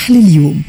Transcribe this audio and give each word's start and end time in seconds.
الحل 0.00 0.16
اليوم 0.16 0.62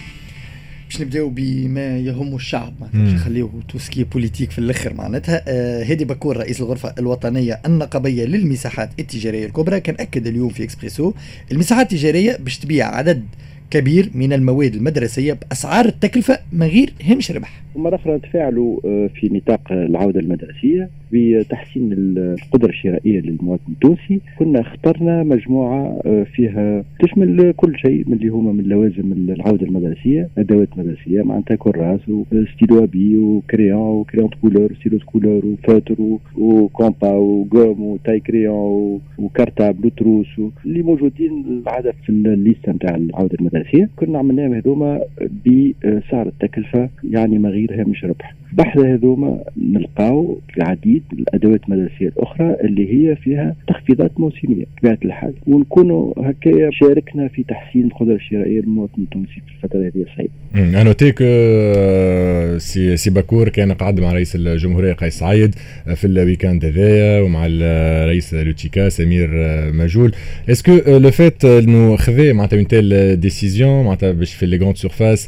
باش 0.90 1.02
نبداو 1.02 1.30
بما 1.30 1.98
يهم 1.98 2.36
الشعب 2.36 2.74
معناتها 2.82 3.16
نخليو 3.16 3.52
tout 3.70 3.85
ce 3.85 3.93
qui 3.93 4.04
politique 4.04 4.52
في 4.52 4.60
الآخر 4.60 4.94
معناتها. 4.94 5.44
آه 5.48 5.84
الهادي 5.84 6.06
بكور 6.06 6.38
رئيس 6.38 6.62
الغرفة 6.62 6.94
الوطنية 7.00 7.62
النقابية 7.66 8.26
للمساحات 8.26 8.90
التجارية 9.00 9.46
الكبرى 9.46 9.80
كان 9.80 9.96
أكد 10.00 10.28
اليوم 10.28 10.50
في 10.50 10.64
إكسبريسو 10.64 11.14
المساحات 11.52 11.94
التجارية 11.94 12.38
باش 12.38 12.60
تبيع 12.60 12.96
عدد 12.96 13.24
كبير 13.72 14.10
من 14.16 14.34
المواد 14.34 14.74
المدرسية 14.76 15.34
بأسعار 15.34 15.86
التكلفة 15.86 16.40
من 16.54 16.68
غير 16.68 16.94
هامش 17.06 17.32
ربح. 17.32 17.62
مرة 17.76 17.96
أخرى 17.96 18.20
تفاعلوا 18.20 18.80
آه، 18.86 19.08
في 19.08 19.30
نطاق 19.34 19.72
العودة 19.72 20.20
المدرسية 20.20 20.90
بتحسين 21.14 21.94
القدرة 21.94 22.70
الشرائية 22.70 23.20
للمواطن 23.20 23.64
التونسي 23.70 24.22
كنا 24.40 24.62
اخترنا 24.62 25.24
مجموعة 25.24 26.02
آه، 26.06 26.24
فيها 26.24 26.84
تشمل 27.00 27.54
كل 27.58 27.78
شيء 27.78 28.04
من 28.08 28.14
اللي 28.14 28.28
هما 28.30 28.52
من 28.52 28.64
لوازم 28.64 29.12
العودة 29.12 29.66
المدرسية 29.66 30.30
أدوات 30.38 30.78
مدرسية 30.78 31.22
معناتها 31.22 31.56
كراس 31.56 32.00
و 32.10 32.22
stylo 32.22 32.84
à 32.84 32.90
bille 32.90 33.18
و 33.18 33.27
crayon 33.27 33.80
و 33.80 33.87
crayon 33.87 34.30
couleur 34.42 34.74
stylo 34.80 35.00
couleur 35.06 35.46
دفاتر 35.46 35.96
وكومبا 36.38 37.12
وقوم 37.12 37.82
وتاي 37.82 38.20
كريون 38.20 39.02
وكارتابل 39.18 39.86
وتروس 39.86 40.28
اللي 40.66 40.82
موجودين 40.82 41.46
العادة 41.48 41.94
في 42.06 42.10
الليستة 42.10 42.72
نتاع 42.72 42.96
العودة 42.96 43.38
المدرسية 43.40 43.61
كنا 43.96 44.20
عملناهم 44.20 44.54
هذوما 44.54 45.02
بسعر 45.46 46.28
التكلفة 46.28 46.90
يعني 47.04 47.38
ما 47.38 47.50
غير 47.50 47.82
هامش 47.82 48.06
ربح. 48.06 48.36
بحذا 48.52 48.80
هذوما 48.80 49.44
نلقاو 49.58 50.40
العديد 50.58 51.04
الأدوات 51.14 51.62
المدرسية 51.70 52.08
الأخرى 52.08 52.56
اللي 52.64 52.94
هي 52.94 53.16
فيها 53.16 53.56
تخفيضات 53.68 54.20
موسمية 54.20 54.66
بطبيعة 54.78 54.98
الحال. 55.06 55.34
ونكونوا 55.48 56.14
هكايا 56.18 56.70
شاركنا 56.72 57.28
في 57.28 57.44
تحسين 57.44 57.86
القدرة 57.86 58.16
الشرائية 58.16 58.62
للمواطن 58.62 59.02
التونسي 59.02 59.42
في 59.48 59.64
الفترة 59.64 59.80
هذه 59.80 60.06
الصعيبة. 60.12 60.82
en 60.82 60.94
tout 60.94 61.06
cas 61.06 61.16
آه، 61.22 62.58
سي 62.58 62.98
سي 62.98 63.10
بكور 63.10 63.50
كان 63.50 63.72
قعد 63.72 64.00
مع 64.00 64.14
رئيس 64.14 64.36
الجمهورية 64.36 64.94
قيس 64.94 65.20
سعيد 65.20 65.56
آه، 65.88 65.94
في 65.94 66.08
ال 66.08 66.14
week-end 66.14 66.66
هذايا 66.66 67.22
ومع 67.22 67.48
الرئيس 67.50 68.34
لوتشيكا 68.34 68.90
سمير 68.90 69.30
آه، 69.34 69.72
مجول 69.72 70.12
est-ce 70.50 70.65
que 70.65 70.72
le 70.88 71.12
fait 71.12 71.46
انه 71.46 71.96
خذا 71.96 72.34
معناتها 72.34 72.58
une 72.58 72.68
telle 72.68 73.20
décision 73.20 73.84
معناتها 73.84 74.12
باش 74.12 74.34
في 74.34 74.46
les 74.46 74.58
grandes 74.58 74.78
surfaces 74.78 75.28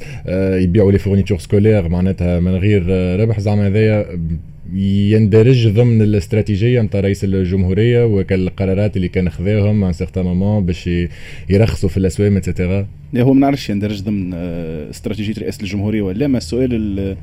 يبيعوا 0.63 0.91
les 0.91 0.97
fournitures 0.97 1.37
scolaires 1.37 1.89
معناتها 1.89 2.39
من 2.39 2.55
غير 2.55 2.83
ربح 3.15 3.39
زعما 3.39 3.67
هذايا 3.67 4.19
يندرج 4.73 5.67
ضمن 5.67 6.01
الاستراتيجية 6.01 6.81
نتاع 6.81 6.99
رئيس 6.99 7.23
الجمهورية 7.23 8.05
وكالقرارات 8.05 8.97
اللي 8.97 9.07
كان 9.07 9.29
خذاهم 9.29 9.83
un 9.83 9.93
certain 9.93 10.25
moment 10.25 10.65
باش 10.65 10.89
يرخصوا 11.49 11.89
في 11.89 11.97
الأسواق 11.97 12.31
et 12.31 12.45
cetera 12.45 12.87
هو 13.17 13.33
ما 13.33 13.39
نعرفش 13.39 13.69
يندرج 13.69 14.01
ضمن 14.01 14.31
آه، 14.33 14.89
استراتيجية 14.89 15.33
رئاسه 15.41 15.61
الجمهورية 15.61 16.01
ولا 16.01 16.27
ما 16.27 16.37
السؤال 16.37 17.15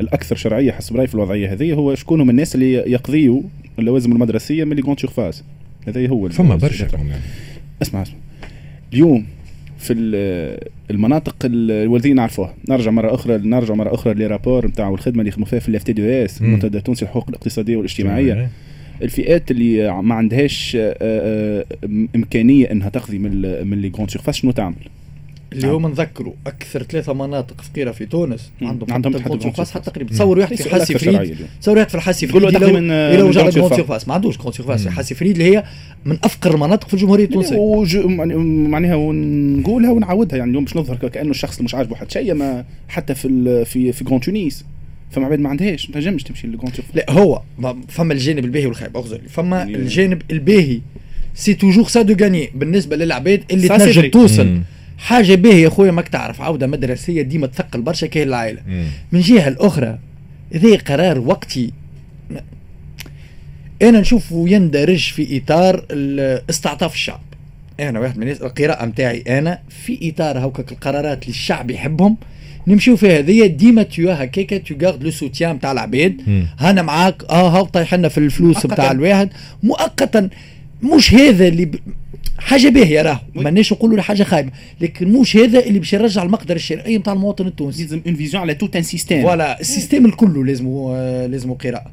الأكثر 0.00 0.36
شرعية 0.36 0.72
حسب 0.72 0.96
رأيي 0.96 1.06
في 1.06 1.14
الوضعية 1.14 1.52
هذه 1.52 1.72
هو 1.72 1.94
شكون 1.94 2.20
هم 2.20 2.30
الناس 2.30 2.54
اللي 2.54 2.72
يقضيوا 2.72 3.42
اللوازم 3.78 4.12
المدرسية 4.12 4.64
من 4.64 4.76
les 4.76 4.82
grandes 4.82 5.00
surfaces 5.00 5.44
هذا 5.86 6.08
هو 6.08 6.28
فما 6.28 6.56
برشا 6.56 6.86
اسمع 7.82 8.02
اسمع. 8.02 8.04
اليوم 8.92 9.26
في 9.78 9.94
المناطق 10.90 11.36
الوالدين 11.44 12.16
نعرفوها. 12.16 12.54
نرجع 12.68 12.90
مرة 12.90 13.14
أخرى 13.14 13.38
نرجع 13.38 13.74
مرة 13.74 13.94
أخرى 13.94 14.14
ل 14.14 14.20
rapport 14.20 14.66
نتاع 14.66 14.88
الخدمه 14.88 15.18
اللي 15.18 15.28
يخدموا 15.28 15.46
فيها 15.46 15.58
في 15.58 15.68
ال 15.68 15.82
FTDES 15.82 16.40
المنتدى 16.42 16.78
التونسي 16.78 17.04
للحقوق 17.04 17.28
الاقتصادية 17.28 17.76
والاجتماعية. 17.76 18.32
الفئات 19.02 19.50
اللي 19.50 20.02
ما 20.02 20.14
عندهاش 20.14 20.76
آه، 20.80 20.96
آه، 21.02 21.64
إمكانية 22.16 22.70
إنها 22.72 22.88
تقضي 22.88 23.18
من 23.18 23.66
من 23.66 23.80
les 23.80 23.90
grandes 23.90 24.10
surfaces 24.10 24.36
شنو 24.36 24.50
تعمل؟ 24.50 24.74
اللي 25.52 25.66
هو 25.66 25.88
نذكروا 25.88 26.32
أكثر 26.46 26.82
ثلاثة 26.82 27.12
مناطق 27.12 27.60
فقيرة 27.60 27.90
في 27.90 28.06
تونس 28.06 28.50
عندهم 28.62 28.92
عندهم 28.92 29.12
تحديد 29.12 29.52
حتى 29.52 29.90
تقريبا 29.90 30.10
تصور 30.10 30.38
واحد 30.38 30.56
في 30.56 30.70
حاسي 30.70 30.98
فريد. 30.98 31.36
تصور 31.60 31.76
واحد 31.76 31.88
في 31.88 31.94
الحاسي 31.94 32.26
فريد 32.26 32.44
إلى 32.44 33.22
وجه 33.22 33.60
grande 33.60 33.74
surface 33.74 34.08
ما 34.08 34.14
عندوش 34.14 34.36
grande 34.36 34.54
surface 34.54 34.82
في 34.82 34.90
حاسي 34.90 35.14
فريد 35.14 35.32
اللي 35.32 35.56
هي 35.56 35.64
من 36.04 36.18
أفقر 36.24 36.54
المناطق 36.54 36.88
في 36.88 36.94
الجمهورية 36.94 37.24
التونسية. 37.24 37.84
معناها 38.68 38.94
ونقولها 38.94 39.90
ونعاودها. 39.90 40.38
يعني 40.38 40.50
اليوم 40.50 40.64
باش 40.64 40.76
نظهر 40.76 40.96
كأنه 40.96 41.30
الشخص 41.30 41.60
مش 41.60 41.74
عاجبه 41.74 41.96
حتى 41.96 42.10
شيء 42.10 42.34
ما 42.34 42.64
حتى 42.88 43.14
في 43.14 43.64
في 43.64 43.92
في 43.92 44.04
grand 44.04 44.20
Tunis. 44.20 44.64
فما 45.10 45.26
عباد 45.26 45.40
ما 45.40 45.48
عندهاش. 45.48 45.88
ما 45.90 45.94
تنجمش 45.94 46.22
تمشي 46.22 46.46
لل 46.46 46.53
grande 46.53 46.72
لا 46.94 47.10
هو 47.10 47.42
فما 47.88 48.12
الجانب 48.12 48.44
الباهي 48.44 48.66
والخايب. 48.66 48.96
اغزر 48.96 49.20
فما 49.28 49.62
الجانب 49.62 50.22
الباهي. 50.30 50.80
c'est 51.34 51.54
toujours 51.54 51.88
ça 51.88 52.02
de 52.02 52.24
gagné 52.24 52.50
بالنسبة 52.54 52.96
للعباد 52.96 53.42
اللي 53.50 53.68
تنجم 53.68 54.10
توصل. 54.10 54.60
حاجة 54.98 55.34
باهيه 55.34 55.64
يا 55.64 55.68
خويا 55.68 55.90
ماك 55.90 56.08
تعرف 56.08 56.40
عودة 56.40 56.66
مدرسية 56.66 57.22
ديما 57.22 57.46
تثقل 57.46 57.82
برشا 57.82 58.06
كاين 58.06 58.28
العائلة. 58.28 58.60
من 59.12 59.20
جهة 59.20 59.48
الأخرى 59.48 59.98
ذي 60.54 60.76
قرار 60.76 61.18
وقتي. 61.18 61.72
أنا 63.82 64.00
نشوفه 64.00 64.44
يندرج 64.48 65.12
في 65.12 65.42
إطار 65.42 65.84
استعطاف 66.50 66.94
الشعب. 66.94 67.20
أنا 67.80 68.00
واحد 68.00 68.16
من 68.16 68.22
الناس 68.22 68.42
القراءة 68.42 68.86
نتاعي 68.86 69.24
أنا 69.38 69.58
في 69.68 70.10
إطار 70.10 70.46
هكاك 70.46 70.72
القرارات 70.72 71.22
اللي 71.22 71.30
الشعب 71.30 71.70
يحبهم. 71.70 72.16
نمشيو 72.66 72.96
في 72.96 73.18
هذه 73.18 73.46
ديما 73.46 73.82
تو 73.82 74.10
هكاكا 74.10 74.58
tu 74.58 74.74
gardes 74.82 75.02
le 75.02 75.10
soutien 75.10 75.56
نتاع 75.56 75.72
العباد. 75.72 76.22
هانا 76.58 76.82
معاك 76.82 77.24
آه 77.24 77.48
هاو 77.48 77.64
طايح 77.64 77.94
لنا 77.94 78.08
في 78.08 78.18
الفلوس 78.18 78.66
نتاع 78.66 78.90
الواحد. 78.90 79.30
مؤقتا 79.62 80.28
مش 80.82 81.14
هذا 81.14 81.48
اللي 81.48 81.64
ب... 81.64 81.74
حاجة 82.38 82.68
باهية 82.68 83.02
راهو 83.02 83.20
ماناش 83.34 83.72
نقولوا 83.72 84.02
حاجة 84.02 84.22
خايبة 84.22 84.50
لكن 84.80 85.12
مش 85.12 85.36
هذا 85.36 85.66
اللي 85.66 85.78
باش 85.78 85.92
يرجع 85.92 86.22
المقدرة 86.22 86.56
الشرعية 86.56 86.98
نتاع 86.98 87.12
المواطن 87.12 87.46
التونسي. 87.46 87.82
لازم 87.82 88.00
une 88.06 88.14
vision 88.14 88.42
على 88.42 88.54
tout 88.54 88.76
un 88.76 88.82
système 88.82 89.22
voilà 89.22 89.60
ال 89.60 89.66
système 89.66 90.06
الكل 90.06 90.46
لازم 90.46 90.92
لازم 91.30 91.52
قراءة. 91.52 91.92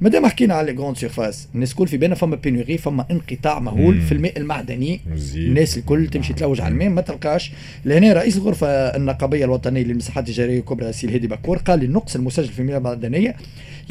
مادام 0.00 0.26
حكينا 0.26 0.54
على 0.54 0.72
les 0.72 0.94
surfaces 0.96 1.48
الناس 1.54 1.70
الكل 1.70 1.88
في 1.88 1.96
بالنا 1.96 2.14
فما 2.14 2.36
بينوري 2.36 2.78
فما 2.78 3.06
انقطاع 3.10 3.58
مهول 3.58 4.00
في 4.00 4.12
الماء 4.12 4.38
المعدني. 4.38 5.00
الناس 5.34 5.78
الكل 5.78 6.06
تمشي 6.06 6.32
تلوج 6.32 6.60
على 6.60 6.72
الماء 6.72 6.88
ما 6.88 7.00
تلقاش. 7.00 7.52
لهنا 7.84 8.12
رئيس 8.12 8.36
الغرفة 8.36 8.66
النقابية 8.68 9.44
الوطنية 9.44 9.82
للمساحات 9.82 10.28
التجارية 10.28 10.58
الكبرى 10.58 10.92
سي 10.92 11.06
الهادي 11.06 11.26
باكور 11.26 11.58
قال 11.58 11.82
النقص 11.82 12.14
المسجل 12.16 12.48
في 12.48 12.58
المياه 12.58 12.78
المعدنية 12.78 13.36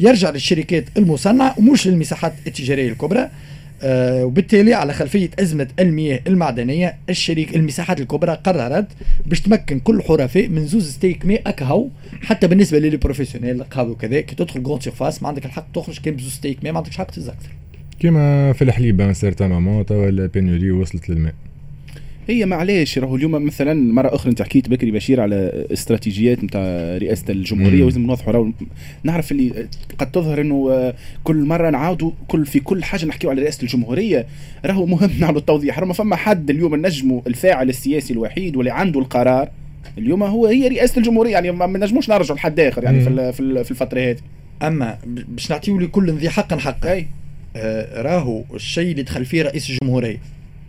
يرجع 0.00 0.30
للشركات 0.30 0.84
المصنعة 0.96 1.54
ومش 1.58 1.86
للمساحات 1.86 2.32
التجارية 2.46 2.88
الكبرى. 2.88 3.30
وبالتالي 4.24 4.74
على 4.74 4.92
خلفية 4.92 5.30
أزمة 5.38 5.68
المياه 5.80 6.20
المعدنية 6.26 6.96
الشريك 7.10 7.56
المساحات 7.56 8.00
الكبرى 8.00 8.38
قررت 8.44 8.86
باش 9.26 9.40
تمكن 9.40 9.80
كل 9.80 10.02
حرفاء 10.02 10.48
من 10.48 10.66
زوز 10.66 10.90
ستيك 10.90 11.26
ماء 11.26 11.42
أكهو 11.46 11.88
حتى 12.22 12.46
بالنسبة 12.46 12.78
ل 12.78 12.82
les 12.82 12.96
professionnels 12.96 13.56
القهوة 13.56 13.90
وكذا 13.90 14.20
كي 14.20 14.34
تدخل 14.34 14.62
grande 14.62 14.80
surface 14.80 15.22
ما 15.22 15.28
عندك 15.28 15.46
الحق 15.46 15.72
تخرج 15.74 15.98
كان 15.98 16.16
بزوز 16.16 16.32
ستيك 16.32 16.58
ماء 16.64 16.72
ما 16.72 16.78
عندكش 16.78 16.96
حق 16.96 17.10
تزكتر 17.10 17.48
كيما 18.00 18.52
في 18.52 18.62
الحليب 18.64 19.00
un 19.00 19.14
certain 19.14 19.50
moment 19.50 19.86
توا 19.86 20.08
البينوري 20.08 20.70
وصلت 20.70 21.08
للماء. 21.10 21.34
هي 22.28 22.46
معليش 22.46 22.98
راهو 22.98 23.16
اليوم 23.16 23.32
مثلا 23.32 23.92
مرة 23.92 24.14
أخرى 24.14 24.30
انت 24.30 24.42
حكيت 24.42 24.68
بكري 24.68 24.90
بشير 24.90 25.20
على 25.20 25.66
استراتيجيات 25.72 26.44
نتاع 26.44 26.96
رئاسة 26.98 27.24
الجمهورية 27.28 27.82
ولازم 27.82 28.06
نوضحوا 28.06 28.32
راهو. 28.32 28.50
نعرف 29.02 29.32
اللي 29.32 29.68
قد 29.98 30.10
تظهر 30.10 30.40
إنه 30.40 30.68
آه، 30.72 30.94
كل 31.24 31.36
مرة 31.36 31.70
نعاودوا 31.70 32.10
كل 32.28 32.46
في 32.46 32.60
كل 32.60 32.84
حاجة 32.84 33.06
نحكيو 33.06 33.30
على 33.30 33.42
رئاسة 33.42 33.62
الجمهورية. 33.62 34.26
راهو 34.64 34.86
مهم 34.86 35.10
نعملوا 35.20 35.40
التوضيح. 35.40 35.78
راهو 35.78 35.88
ما 35.88 35.94
فما 35.94 36.16
حد 36.16 36.50
اليوم 36.50 36.86
نجموا 36.86 37.20
الفاعل 37.26 37.68
السياسي 37.68 38.12
الوحيد 38.12 38.56
واللي 38.56 38.70
عنده 38.70 39.00
القرار 39.00 39.48
اليوم 39.98 40.22
هو 40.22 40.46
هي 40.46 40.68
رئاسة 40.68 40.98
الجمهورية. 40.98 41.32
يعني 41.32 41.52
ما 41.52 41.78
نجموش 41.78 42.10
نرجعوا 42.10 42.38
لحد 42.38 42.60
آخر 42.60 42.84
يعني 42.84 43.02
في 43.32 43.34
في 43.64 43.70
الفترة 43.70 44.00
هذه. 44.00 44.18
أما 44.62 44.98
باش 45.06 45.50
نعطيو 45.50 45.78
لكل 45.78 46.12
ذي 46.12 46.28
حق 46.28 46.54
حق 46.54 46.86
أي. 46.86 47.06
آه 47.56 48.02
راهو 48.02 48.44
الشيء 48.54 48.90
اللي 48.90 49.02
دخل 49.02 49.24
فيه 49.24 49.42
رئيس 49.42 49.70
الجمهورية. 49.70 50.18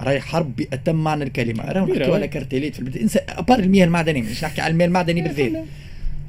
راهي 0.01 0.21
حرب 0.21 0.55
بأتم 0.55 0.95
معنى 0.95 1.23
الكلمة. 1.23 1.63
راهو 1.63 1.85
نحكيو 1.85 2.13
على 2.13 2.27
كارتيليت 2.27 2.73
في 2.73 2.79
البداية. 2.79 3.03
إنسى 3.03 3.19
أبار 3.29 3.59
المياه 3.59 3.85
المعدنية 3.85 4.21
مش 4.21 4.43
نحكي 4.43 4.61
على 4.61 4.71
المياه 4.71 4.87
المعدني 4.87 5.21
بالذات 5.21 5.51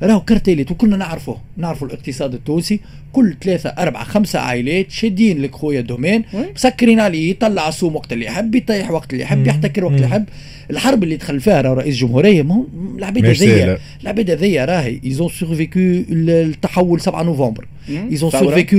راهو 0.02 0.20
cartellettes 0.20 0.70
وكلنا 0.70 0.96
نعرفه 0.96 1.36
نعرفوا 1.56 1.88
الاقتصاد 1.88 2.34
التونسي. 2.34 2.80
كل 3.12 3.34
ثلاثة 3.42 3.68
أربعة 3.70 4.04
خمسة 4.04 4.38
عائلات 4.38 4.90
شادين 4.90 5.42
لك 5.42 5.54
خويا 5.54 5.80
domaine. 5.80 6.24
مسكرين 6.54 7.00
عليه 7.00 7.30
يطلع 7.30 7.68
السوم 7.68 7.96
وقت 7.96 8.12
اللي 8.12 8.24
يحب 8.24 8.54
يطيح 8.54 8.90
وقت 8.90 9.12
اللي 9.12 9.24
يحب 9.24 9.46
يحتكر 9.46 9.84
وقت 9.84 9.94
اللي 9.94 10.06
يحب. 10.06 10.24
الحرب 10.70 11.02
اللي 11.02 11.16
دخل 11.16 11.40
فيها 11.40 11.60
راهو 11.60 11.74
رئيس 11.74 11.96
جمهورية 11.96 12.42
ما 12.42 12.54
هو 12.54 12.64
العباد 12.98 13.26
هذيا. 13.26 13.78
العباد 14.02 14.30
هذيا 14.30 14.64
راهي 14.64 15.00
ils 15.04 15.16
ont 15.16 15.28
survécu 15.28 15.80
التحول 15.80 17.00
7 17.00 17.22
نوفمبر. 17.22 17.66
ils 17.88 18.09
ont 18.09 18.30
survécu 18.30 18.76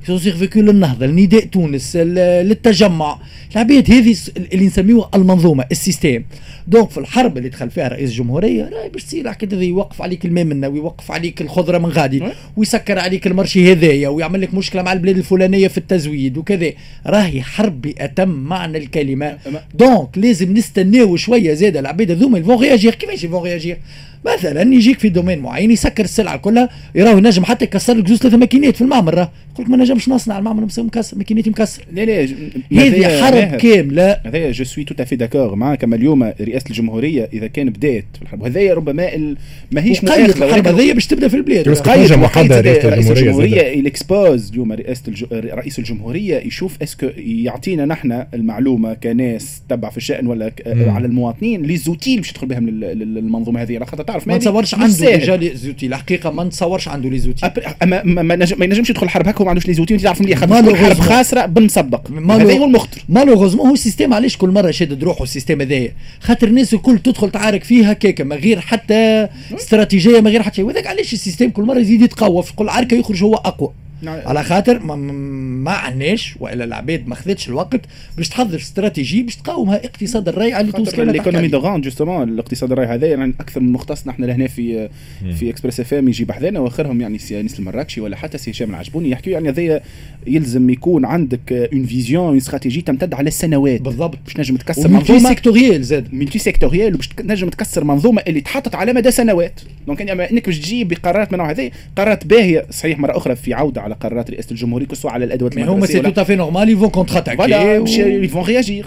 للثوره 0.00 0.16
ils 0.16 0.24
ont 0.24 0.32
survécu 0.32 0.60
للنهضه 0.60 1.06
لنداء 1.06 1.44
تونس 1.44 1.96
للتجمع 1.96 3.18
العباد 3.52 3.90
هذه 3.90 4.16
اللي 4.52 4.66
نسميوها 4.66 5.10
المنظومه 5.14 5.64
ال 5.72 5.79
système 5.79 6.24
donc 6.66 6.90
في 6.90 6.98
الحرب 6.98 7.38
اللي 7.38 7.48
دخل 7.48 7.70
فيها 7.70 7.88
رئيس 7.88 8.10
الجمهورية 8.10 8.70
راهي 8.72 8.88
باش 8.88 9.04
تصير 9.04 9.32
كذا 9.32 9.62
يوقف 9.62 10.02
عليك 10.02 10.24
الماء 10.24 10.44
منا 10.44 10.68
ويوقف 10.68 11.10
عليك 11.10 11.40
الخضرة 11.40 11.78
من 11.78 11.86
غادي 11.86 12.22
ويسكر 12.56 12.98
عليك 12.98 13.26
المرشي 13.26 13.72
هذايا 13.72 14.08
ويعمل 14.08 14.40
لك 14.40 14.54
مشكلة 14.54 14.82
مع 14.82 14.92
البلاد 14.92 15.16
الفلانية 15.16 15.68
في 15.68 15.78
التزويد 15.78 16.38
وكذا. 16.38 16.72
راهي 17.06 17.42
حرب 17.42 17.80
بأتم 17.80 18.28
معنى 18.28 18.78
الكلمة. 18.78 19.38
donc 19.74 20.18
لازم 20.18 20.54
نستناو 20.54 21.16
شوية 21.16 21.54
زاد 21.54 21.76
العباد 21.76 22.10
هذوما 22.10 22.38
ils 22.38 22.46
vont 22.46 22.56
réagir 22.56 22.94
كيفاش 22.94 23.24
ils 23.24 23.32
vont 23.32 23.42
réagir 23.42 23.78
مثلا 24.26 24.74
يجيك 24.74 24.98
في 24.98 25.08
domaine 25.08 25.38
معين 25.38 25.70
يسكر 25.70 26.04
السلعة 26.04 26.36
كلها 26.36 26.68
يراه 26.94 27.10
ينجم 27.10 27.44
حتى 27.44 27.64
يكسر 27.64 27.94
لك 27.94 28.08
زوج 28.08 28.18
ثلاثة 28.18 28.36
ماكينات 28.36 28.76
في 28.76 28.82
المعمل 28.82 29.14
راه. 29.14 29.30
يقول 29.52 29.66
لك 29.66 29.70
ما 29.70 29.76
نجمش 29.76 30.08
نصنع 30.08 30.38
المعمل 30.38 30.66
مكسر 30.78 31.18
ماكيناتي 31.18 31.50
مكسر. 31.50 31.84
لا 31.92 32.04
لا 32.04 32.28
هذه 32.72 33.22
حرب 33.22 33.56
كاملة. 33.56 34.20
هذايا 34.26 34.52
جو 34.52 34.64
سوي 34.64 34.84
تو 34.84 34.94
افي 35.02 35.16
داكور 35.16 35.54
معاك 35.54 35.84
أما 35.84 35.96
اليوم 35.96 36.22
رئاسة 36.22 36.64
الجمهورية 36.70 37.28
إذا 37.32 37.46
كان 37.46 37.70
بدأت 37.70 38.04
في 38.16 38.22
الحرب 38.22 38.42
وهذايا 38.42 38.74
ربما 38.74 39.36
ماهيش 39.72 40.04
مؤخره 40.04 40.44
الحرب 40.44 40.68
هذيا 40.68 40.94
باش 40.94 41.06
تبدأ 41.06 41.28
في 41.28 41.36
البلاد. 41.36 41.68
قيد 41.68 42.52
رئيس 42.86 43.10
الجمهورية 43.10 43.74
الإكسبوز 43.74 44.50
اليوم 44.50 44.72
رئاسة 44.72 45.12
رئيس 45.32 45.78
الجمهورية 45.78 46.38
يشوف 46.38 46.82
اسكو 46.82 47.06
يعطينا 47.16 47.84
نحن 47.84 48.24
المعلومة 48.34 48.94
كناس 48.94 49.62
تبع 49.68 49.90
في 49.90 49.96
الشأن 49.96 50.26
ولا 50.26 50.52
على 50.66 51.06
المواطنين 51.06 51.62
لي 51.62 51.76
زوتي 51.76 52.16
باش 52.16 52.30
يدخل 52.30 52.46
بهم 52.46 52.70
للمنظومة 52.70 53.62
هذه 53.62 53.76
على 53.76 53.86
خاطر 53.86 54.09
تعرف 54.10 54.28
ما 54.28 54.38
تصورش 54.38 54.74
عنده 54.74 55.16
ديجا 55.16 55.36
لي 55.36 55.56
زوتي 55.56 55.86
الحقيقة 55.86 56.30
ما 56.30 56.44
نتصورش 56.44 56.88
عنده 56.88 57.10
لي 57.10 57.18
زوتي. 57.18 57.50
أما 57.82 58.02
ما 58.02 58.64
ينجمش 58.64 58.90
يدخل 58.90 59.08
حرب 59.08 59.28
هكا 59.28 59.40
وما 59.40 59.50
عندوش 59.50 59.66
les 59.66 59.74
outils 59.74 59.94
وانت 59.94 60.04
تعرف 60.04 60.20
ملي 60.20 60.32
يدخل 60.32 60.76
حرب 60.76 61.00
خاسرة 61.00 61.46
بالمسبق 61.46 62.10
هذا 62.10 62.58
هو 62.58 62.64
المخطر. 62.64 63.02
malheureusement 63.08 63.66
هو 63.66 63.74
ال 63.74 63.79
système 63.79 64.14
علاش 64.14 64.36
كل 64.36 64.48
مرة 64.48 64.70
شادد 64.70 65.04
روحه 65.04 65.22
السيستم 65.22 65.60
هذايا؟ 65.60 65.92
خاطر 66.20 66.48
الناس 66.48 66.74
الكل 66.74 66.98
تدخل 66.98 67.30
تعارك 67.30 67.64
فيه 67.64 67.90
هكاك 67.90 68.20
من 68.20 68.36
غير 68.36 68.60
حتى 68.60 69.28
استراتيجية 69.54 70.20
من 70.20 70.28
غير 70.28 70.42
حتى 70.42 70.56
شيء. 70.56 70.64
وذاك 70.64 70.86
علاش 70.86 71.12
ال 71.12 71.17
système 71.17 71.50
كل 71.50 71.62
مرة 71.62 71.78
يزيد 71.78 72.02
يتقوى 72.02 72.42
في 72.42 72.54
كل 72.54 72.68
عركة 72.68 72.94
يخرج 72.94 73.22
هو 73.22 73.34
أقوى. 73.34 73.70
نعم. 74.02 74.20
على 74.26 74.42
خاطر 74.42 74.78
ما, 74.78 74.96
ما 74.96 75.70
عناش 75.70 76.34
وإلا 76.40 76.64
العباد 76.64 77.08
ما 77.08 77.14
خذتش 77.14 77.48
الوقت 77.48 77.80
باش 78.16 78.28
تحضر 78.28 78.56
استراتيجي 78.56 79.22
باش 79.22 79.36
تقاومها 79.36 79.76
اقتصاد 79.76 80.28
الريع 80.28 80.60
اللي 80.60 80.72
كانت 80.72 80.98
l'économie 80.98 81.48
de 81.48 81.58
rente 81.58 81.84
justement 81.84 82.28
الاقتصاد 82.28 82.72
الريع 82.72 82.86
هذا 82.86 83.06
يعني 83.06 83.34
أكثر 83.40 83.60
من 83.60 83.72
مختص 83.72 84.06
نحن 84.06 84.24
لهنا 84.24 84.46
في 84.46 84.88
مم. 85.22 85.32
في 85.32 85.50
اكسبريس 85.50 85.80
اف 85.80 85.94
ام 85.94 86.08
يجي 86.08 86.24
بحذانا 86.24 86.60
وآخرهم 86.60 87.00
يعني 87.00 87.18
سي 87.18 87.40
آنيس 87.40 87.58
المراكشي 87.58 88.00
ولا 88.00 88.16
حتى 88.16 88.38
سي 88.38 88.50
هشام 88.50 88.70
العجبوني 88.70 89.10
يحكيوا 89.10 89.34
يعني 89.34 89.48
هذايا 89.48 89.80
يلزم 90.26 90.70
يكون 90.70 91.04
عندك 91.04 91.52
une 91.52 91.86
vision 91.86 92.26
une 92.26 92.36
stratégie 92.36 92.80
تمتد 92.80 93.14
على 93.14 93.28
السنوات. 93.28 93.80
بالضبط. 93.80 94.18
باش 94.24 94.34
تنجم 94.34 94.56
تكسر 94.56 94.88
منظومة. 94.88 95.00
multisectorielle 95.00 95.84
زاد. 95.84 96.14
multisectorielle 96.14 96.94
وباش 96.94 97.08
تنجم 97.08 97.48
تكسر 97.48 97.84
منظومة 97.84 98.22
اللي 98.28 98.40
تحطت 98.40 98.74
على 98.74 98.92
مدى 98.92 99.10
سنوات. 99.10 99.60
donc 99.86 100.00
يعني 100.00 100.30
أنك 100.30 100.46
باش 100.46 100.58
تجي 100.58 100.84
بقرارات 100.84 101.32
من 101.32 101.38
نوع 101.38 101.50
هذه 101.50 101.70
قرارات 101.96 102.26
باهية 102.26 102.66
صحيح 102.70 102.98
مرة 102.98 103.16
أخرى 103.16 103.36
في 103.36 103.54
عودة 103.54 103.80
على 103.80 103.89
قرارات 103.94 104.30
رئاسة 104.30 104.50
الجمهوريه 104.50 104.70
الجمهوري 104.70 104.86
كسوا 104.86 105.10
على 105.10 105.24
الأدوات 105.24 105.52
المدرسية. 105.52 105.74
هما 105.74 105.86
c'est 105.86 106.12
tout 106.12 106.22
à 106.22 106.25
fait 106.25 106.36
normal 106.36 106.57
ils 106.57 106.68
vont 106.68 106.88
contre-attaquer 106.88 107.36
voilà 107.36 107.61
ils 107.61 107.76
vont 107.96 108.44
réagir 108.44 108.86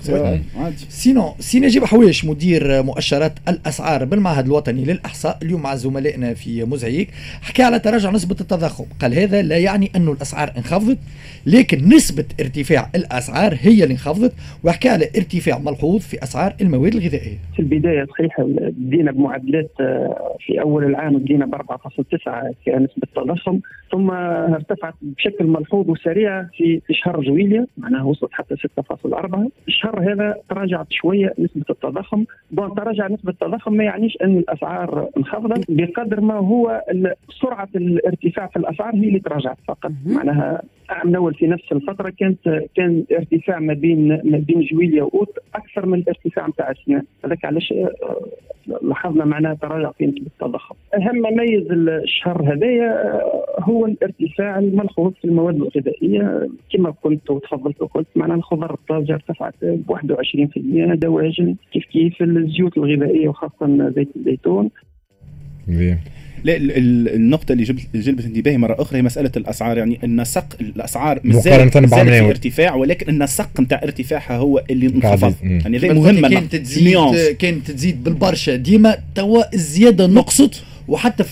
sinon 0.90 1.32
سي 1.40 1.60
نجيب 1.60 1.86
حوايش 1.86 2.26
مدير 2.26 2.84
مؤشرات 2.84 3.34
الأسعار 3.48 4.06
بالمعهد 4.06 4.46
الوطني 4.46 4.86
للأحصاء 4.86 5.38
اليوم 5.42 5.62
مع 5.62 5.76
زملائنا 5.76 6.34
في 6.34 6.64
مزعيك 6.64 7.10
حكى 7.42 7.64
على 7.64 7.80
تراجع 7.80 8.12
نسبة 8.12 8.36
التضخم. 8.42 8.86
قال 9.02 9.14
هذا 9.14 9.42
لا 9.42 9.58
يعني 9.58 9.92
انه 9.96 10.12
الأسعار 10.12 10.52
انخفضت 10.58 10.98
لكن 11.46 11.90
نسبة 11.96 12.26
ارتفاع 12.40 12.90
الأسعار 12.96 13.58
هي 13.62 13.84
اللي 13.84 13.94
انخفضت 13.94 14.34
وحكى 14.64 14.90
على 14.90 15.10
ارتفاع 15.18 15.60
ملحوظ 15.60 16.02
في 16.02 16.24
أسعار 16.24 16.56
المواد 16.62 16.96
الغذائية. 16.96 17.38
في 17.56 17.60
البداية 17.60 18.06
صحيح 18.06 18.42
بدينا 18.58 19.12
بمعدلات 19.12 19.72
في 20.40 20.62
أول 20.62 20.84
العام 20.84 21.18
بدينا 21.18 21.46
ب 21.46 21.56
4.9 21.56 22.54
كنسبه 22.66 23.08
تضخم 23.16 23.60
ثم 23.92 24.12
ارتفعت 24.12 24.93
بشكل 25.02 25.46
ملحوظ 25.46 25.90
وسريع 25.90 26.44
في 26.44 26.82
شهر 26.92 27.22
جويليا 27.22 27.66
معناها 27.78 28.04
وصلت 28.04 28.34
حتى 28.34 28.56
6.4 28.56 29.40
الشهر 29.68 30.14
هذا 30.14 30.36
تراجعت 30.50 30.88
شوية 30.90 31.34
نسبة 31.40 31.66
التضخم. 31.70 32.26
بون 32.52 32.76
تراجع 32.76 33.08
نسبة 33.08 33.32
التضخم 33.32 33.74
ما 33.74 33.84
يعنيش 33.84 34.18
أن 34.24 34.38
الأسعار 34.38 35.10
انخفضت 35.18 35.66
بقدر 35.70 36.22
ما 36.22 36.34
هو 36.34 36.82
سرعة 37.42 37.70
الارتفاع 37.76 38.48
في 38.48 38.56
الأسعار 38.56 38.96
هي 38.96 39.08
اللي 39.08 39.20
تراجعت 39.20 39.58
فقط. 39.68 39.92
معناها 40.06 40.62
عام 40.90 41.10
الأول 41.10 41.34
في 41.34 41.48
نفس 41.48 41.72
الفترة 41.72 42.14
كانت 42.20 42.64
كان 42.76 43.04
ارتفاع 43.12 43.60
ما 43.60 43.74
بين 43.74 44.08
ما 44.08 44.38
بين 44.38 44.62
جويليا 44.62 45.04
وأوت 45.04 45.38
أكثر 45.56 45.86
من 45.86 46.00
الارتفاع 46.00 46.48
نتاع 46.48 46.72
السنة 46.72 47.04
هذاك 47.26 47.46
علاش 47.46 47.74
آه، 47.74 48.26
لاحظنا 48.82 49.26
معناها 49.26 49.54
تراجع 49.54 49.92
في 49.92 50.06
نسبة 50.06 50.28
التضخم. 50.28 50.76
أهم 50.96 51.16
ما 51.16 51.30
ميز 51.30 51.72
الشهر 51.72 52.54
هذايا 52.54 53.14
آه، 53.14 53.44
هو 53.60 53.86
الارتفاع 53.86 54.60
الملحوظ 54.60 54.83
في 55.22 55.26
المواد 55.26 55.56
الغذائية 55.56 56.50
كما 56.74 56.92
كنت 56.92 57.30
وتفضلت 57.30 57.82
وقلت 57.82 58.08
معناها 58.16 58.38
الخضر 58.38 58.74
الطازجه 58.74 59.14
ارتفعت 59.14 59.54
ب 59.62 59.92
21% 59.92 60.96
دواجن 60.96 61.56
كيف 61.74 61.84
كيف 61.86 62.22
الزيوت 62.22 62.78
الغذائية 62.78 63.28
وخاصة 63.28 63.92
زيت 63.96 64.10
الزيتون. 64.16 64.70
لا 66.44 66.58
النقطة 67.16 67.52
اللي 67.54 67.64
جلبت 67.96 68.26
انتباهي 68.26 68.58
مرة 68.58 68.76
أخرى 68.80 68.98
هي 68.98 69.02
مسألة 69.02 69.32
الأسعار 69.38 69.78
يعني 69.78 70.00
النسق 70.04 70.46
الأسعار 70.62 71.20
مقارنة 71.24 71.70
في 71.70 72.30
ارتفاع 72.30 72.76
ولكن 72.76 73.10
النسق 73.10 73.62
نتاع 73.62 73.84
ارتفاعها 73.84 74.38
هو 74.38 74.64
اللي 74.70 74.88
انخفض. 74.88 75.34
يعني 75.44 75.80
مهمة 75.94 76.30
كانت 76.30 76.56
تزيد 76.56 76.98
كانت 77.40 77.72
تزيد 77.72 78.04
بالبرشا. 78.04 78.56
ديما 78.56 78.98
توا 79.16 79.54
الزيادة 79.54 80.08
نقصت. 80.08 80.66
وحتى 80.88 81.24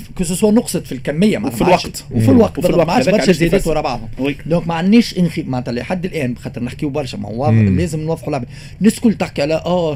كو 0.42 0.52
نقصت 0.52 0.86
في 0.86 0.92
الكمية 0.92 1.38
مع 1.38 1.48
وفي 1.48 1.62
الوقت. 1.62 2.06
وفي 2.12 2.32
الوقت 2.32 2.58
وفي 2.58 2.70
الوقت 2.70 2.88
ما 2.88 2.94
عادش 2.94 3.10
برشا 3.10 3.32
زيادات 3.32 3.68
ورا 3.68 3.82
بعضهم 3.82 4.10
دونك 4.46 4.68
ما 4.68 4.74
عندناش 4.74 5.18
انخي 5.18 5.44
معناتها 5.44 5.72
لحد 5.72 6.06
الآن 6.06 6.38
خاطر 6.38 6.64
نحكيو 6.64 6.90
برشا. 6.90 7.18
ما 7.18 7.30
هو 7.30 7.50
لازم 7.50 8.00
نوضحوا 8.00 8.30
العباد 8.30 8.48
الناس 8.80 8.94
الكل 8.98 9.14
تحكي 9.14 9.42
على 9.42 9.54
آه 9.54 9.94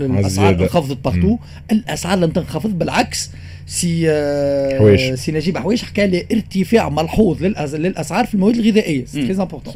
الأسعار 0.00 0.54
انخفضت 0.62 1.04
بارتو 1.04 1.38
الأسعار 1.72 2.18
لم 2.18 2.30
تنخفض 2.30 2.78
بالعكس. 2.78 3.30
سي 3.72 4.10
آه، 4.10 4.78
حويش. 4.78 5.00
سي 5.20 5.32
نجيب 5.32 5.58
حويش 5.58 5.84
حكى 5.84 6.06
لي 6.06 6.26
ارتفاع 6.32 6.88
ملحوظ 6.88 7.44
للأسعار 7.74 8.26
في 8.26 8.34
المواد 8.34 8.56
الغذائية. 8.56 9.04
سي 9.04 9.26
تري 9.26 9.42
امبورتون 9.42 9.74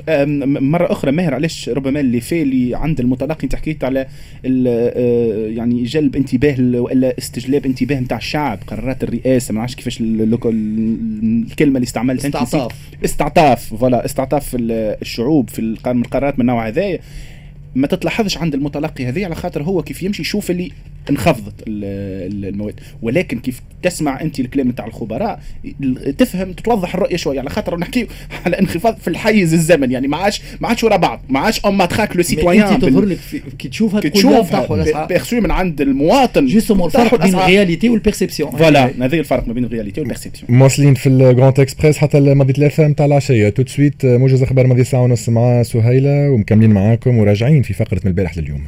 مرة 0.70 0.92
أخرى 0.92 1.12
ماهر 1.12 1.34
علاش 1.34 1.68
ربما 1.68 2.00
اللي 2.00 2.20
في 2.20 2.42
اللي 2.42 2.74
عند 2.74 3.00
المتلقي؟ 3.00 3.44
أنت 3.44 3.54
حكيت 3.54 3.84
على 3.84 4.06
آه، 4.46 5.46
يعني 5.48 5.82
جلب 5.82 6.16
انتباه 6.16 6.56
والا 6.80 7.18
استجلاب 7.18 7.66
انتباه 7.66 8.00
نتاع 8.00 8.16
الشعب 8.16 8.58
قرارات 8.66 9.04
الرئاسة 9.04 9.52
ما 9.52 9.58
نعرفش 9.58 9.74
كيفاش 9.74 10.00
الكلمة 10.00 11.76
اللي 11.76 11.86
استعملتها 11.86 12.28
استعطاف. 12.28 12.72
استعطاف 13.04 13.74
voilà 13.74 14.04
استعطاف 14.04 14.56
الشعوب 14.60 15.50
في 15.50 15.58
القرارات 15.86 16.34
من 16.34 16.40
النوع 16.40 16.68
هذايا. 16.68 16.98
ما 17.74 17.86
تتلاحظش 17.86 18.38
عند 18.38 18.54
المتلقي 18.54 19.06
هذه 19.06 19.24
على 19.24 19.34
خاطر 19.34 19.62
هو 19.62 19.82
كيف 19.82 20.02
يمشي 20.02 20.22
يشوف 20.22 20.50
اللي 20.50 20.70
انخفضت 21.10 21.54
المواد. 21.66 22.80
ولكن 23.02 23.38
كيف 23.38 23.60
تسمع 23.82 24.20
أنت 24.20 24.40
الكلام 24.40 24.68
نتاع 24.68 24.86
الخبراء 24.86 25.40
تفهم 26.18 26.52
تتوضح 26.52 26.94
الرؤية 26.94 27.16
شوية. 27.16 27.40
على 27.40 27.50
خاطر 27.50 27.78
نحكي 27.78 28.06
على 28.46 28.58
انخفاض 28.58 28.96
في 28.96 29.08
الحيز 29.08 29.54
الزمني 29.54 29.94
يعني 29.94 30.08
ما 30.08 30.16
عادش 30.16 30.42
ما 30.60 30.68
عادش 30.68 30.84
ورا 30.84 30.96
بعض. 30.96 31.20
ما 31.28 31.40
عادش 31.40 31.60
en 31.64 31.74
tant 31.74 32.16
que 32.16 32.22
citoyen 32.22 32.66
أنت 32.66 32.84
تظهر 32.84 33.04
لك 33.04 33.18
كي 33.58 33.68
تشوفها 33.68 34.00
كي 34.00 34.10
تشوفها 34.10 35.06
perçue 35.06 35.40
من 35.40 35.50
عند 35.50 35.80
المواطن. 35.80 36.46
justement 36.46 36.86
الفرق 36.86 37.22
بين 37.22 37.34
ال 37.34 37.41
réalité 37.41 37.88
وال 37.88 37.99
perception 37.99 38.50
voilà 38.50 38.90
هذا 39.00 39.16
الفرق 39.16 39.48
ما 39.48 39.52
بين 39.52 39.64
ال 39.64 39.69
réalité 39.69 40.00
وال 40.00 40.10
perception 40.10 40.58
مواصلين 40.58 40.94
في 40.94 41.08
ال 41.08 41.17
Grand 41.17 41.60
Express 41.60 41.98
حتى 41.98 42.20
ماضي 42.20 42.52
ثلاثة 42.52 42.86
نتاع 42.86 43.06
العشية. 43.06 43.48
tout 43.48 43.60
de 43.60 43.66
suite 43.66 44.06
موجز 44.06 44.42
أخبار 44.42 44.66
ماضي 44.66 44.84
ساعه 44.84 45.02
ونص 45.02 45.28
مع 45.28 45.62
سهيلة 45.62 46.30
ومكملين 46.30 46.70
معاكم 46.70 47.18
وراجعين 47.18 47.62
في 47.62 47.74
فقرة 47.74 48.00
من 48.04 48.10
البارح 48.10 48.38
لليوم. 48.38 48.64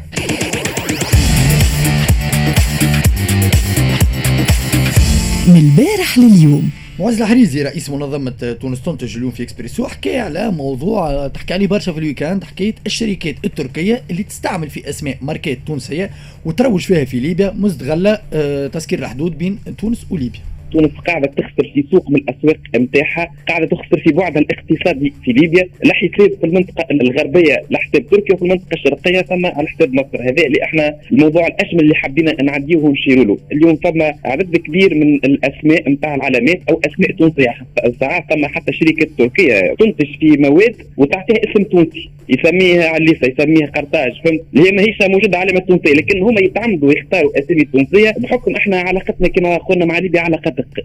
من 5.48 5.56
البارح 5.56 6.18
لليوم. 6.18 6.70
معز 6.98 7.20
الحريزي 7.20 7.62
رئيس 7.62 7.90
منظمة 7.90 8.56
تونس 8.60 8.82
تنتج 8.82 9.16
اليوم 9.16 9.30
في 9.30 9.42
إكسبريسو 9.42 9.86
حكى 9.86 10.18
على 10.18 10.50
موضوع 10.50 11.28
تحكي 11.28 11.54
عليه 11.54 11.66
برشا 11.66 11.92
في 11.92 11.98
ال 11.98 12.03
week-end 12.03 12.44
حكاية 12.44 12.74
الشركات 12.86 13.34
التركية 13.44 14.02
اللي 14.10 14.22
تستعمل 14.22 14.70
في 14.70 14.88
أسماء 14.90 15.18
ماركات 15.22 15.58
تونسية 15.66 16.10
وتروج 16.44 16.80
فيها 16.80 17.04
في 17.04 17.20
ليبيا 17.20 17.50
مستغلة 17.50 18.18
آه، 18.32 18.66
تسكير 18.66 18.98
الحدود 18.98 19.38
بين 19.38 19.58
تونس 19.78 20.06
وليبيا. 20.10 20.40
تونس 20.72 20.90
قاعدة 21.06 21.26
تخسر 21.36 21.70
في 21.74 21.84
سوق 21.90 22.10
من 22.10 22.16
الأسواق 22.16 22.56
نتاعها 22.76 23.30
قاعدة 23.48 23.66
تخسر 23.66 23.98
في 23.98 24.10
بعدها 24.12 24.42
الاقتصادي 24.42 25.12
في 25.24 25.32
ليبيا 25.32 25.68
لا 25.84 25.94
حساب 25.94 26.30
في 26.40 26.44
المنطقة 26.44 26.84
الغربية 26.90 27.52
على 27.52 27.78
حساب 27.78 28.06
تركيا 28.06 28.34
وفي 28.34 28.42
المنطقة 28.42 28.74
الشرقية 28.74 29.20
ثم 29.20 29.46
على 29.46 29.68
حساب 29.68 29.94
مصر. 29.94 30.22
هذا 30.22 30.46
اللي 30.46 30.62
إحنا 30.62 30.94
الموضوع 31.12 31.46
الاشمل 31.46 31.80
اللي 31.80 31.94
حبينا 31.94 32.42
نعديه 32.42 32.76
ونشيروا 32.76 33.24
له. 33.24 33.38
اليوم 33.52 33.74
ثم 33.74 34.02
عدد 34.24 34.56
كبير 34.56 34.94
من 34.94 35.14
الأسماء 35.14 35.90
نتاع 35.90 36.14
العلامات 36.14 36.60
أو 36.70 36.80
أسماء 36.86 37.10
تونسية 37.12 37.54
ساعات 38.00 38.24
ثم 38.32 38.46
حتى 38.46 38.72
شركة 38.72 39.06
تركية 39.18 39.74
تنتج 39.78 40.06
في 40.20 40.36
مواد 40.38 40.76
وتعطيها 40.96 41.36
اسم 41.50 41.62
تونسي. 41.62 42.10
يسميها 42.28 42.88
عليسه 42.88 43.26
يسميها 43.26 43.66
قرطاج 43.66 44.12
فهمت؟ 44.24 44.40
اللي 44.54 44.68
هي 44.68 44.72
ماهيش 44.72 44.96
موجودة 45.02 45.38
علامه 45.38 45.60
تونسيه 45.60 45.92
لكن 45.92 46.22
هما 46.22 46.40
يتعمدوا 46.40 46.92
يختاروا 46.92 47.38
أسامي 47.38 47.64
تونسية 47.64 48.14
بحكم 48.18 48.56
إحنا 48.56 48.76
علاقتنا 48.80 49.28
كما 49.28 49.56
قلنا 49.56 49.84
مع 49.84 49.98
ليبيا 49.98 50.20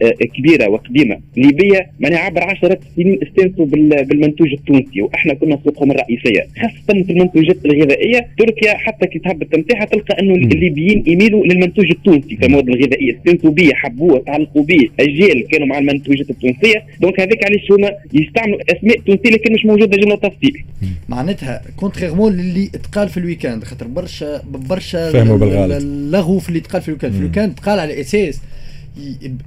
علاقات 0.01 0.27
كبيرة 0.27 0.70
وقديمة. 0.70 1.20
ليبيا 1.38 1.88
معناها 2.00 2.20
عبر 2.20 2.44
عشرات 2.44 2.80
السنين 2.89 3.20
استانسوا 3.24 3.65
بالمنتوج 4.03 4.48
التونسي 4.51 5.01
وإحنا 5.01 5.34
كنا 5.34 5.60
سوقهم 5.63 5.92
الرئيسية. 5.92 6.48
خاصة 6.62 7.03
في 7.03 7.12
المنتوجات 7.12 7.65
الغذائية 7.65 8.27
تركيا 8.38 8.77
حتى 8.77 9.08
كي 9.08 9.20
تهبط 9.20 9.48
متاعها 9.48 9.86
تلقى 9.86 10.20
أنه 10.20 10.36
الليبيين 10.36 11.03
يميلوا 11.08 11.46
للمنتوج 11.46 11.92
التونسي 11.92 12.38
في 12.38 12.46
المواد 12.46 12.70
الغذائية. 12.70 13.18
استانسوا 13.18 13.51
به 13.51 13.70
حبوه 13.74 14.20
تعلقوا 14.20 14.63
به 14.63 14.89
اجيال 15.00 15.48
كانوا 15.48 15.68
مع 15.68 15.77
المنتوجات 15.77 16.30
التونسية. 16.30 16.84
donc 17.01 17.19
هذاك 17.20 17.44
علاش 17.46 17.72
هما 17.72 17.92
يستعملوا 18.13 18.60
أسماء 18.77 19.00
تونسية 19.00 19.30
لكن 19.30 19.53
مش 19.53 19.65
موجودة 19.65 19.98
جملة 19.98 20.15
تفصيل. 20.15 20.63
معناتها 21.10 21.62
contrairement 21.77 22.33
اللي 22.34 22.70
اتقال 22.75 23.10
في 23.10 23.18
ال 23.17 23.23
week-end 23.23 23.63
خاطر 23.63 23.88
برشا 23.88 24.42
برشا 24.70 25.12
فهموا 25.12 25.38
بالغلط. 25.38 25.72
اللغو 25.72 26.39
في 26.39 26.50
اللي 26.50 26.60
اتقال 26.60 26.82
في 26.82 26.88
ال 26.88 26.90
week-end. 26.90 27.13
في 27.13 27.20
ال 27.19 27.24
week-end 27.24 27.55
تقال 27.56 27.80
على 27.80 28.01
أساس 28.01 28.42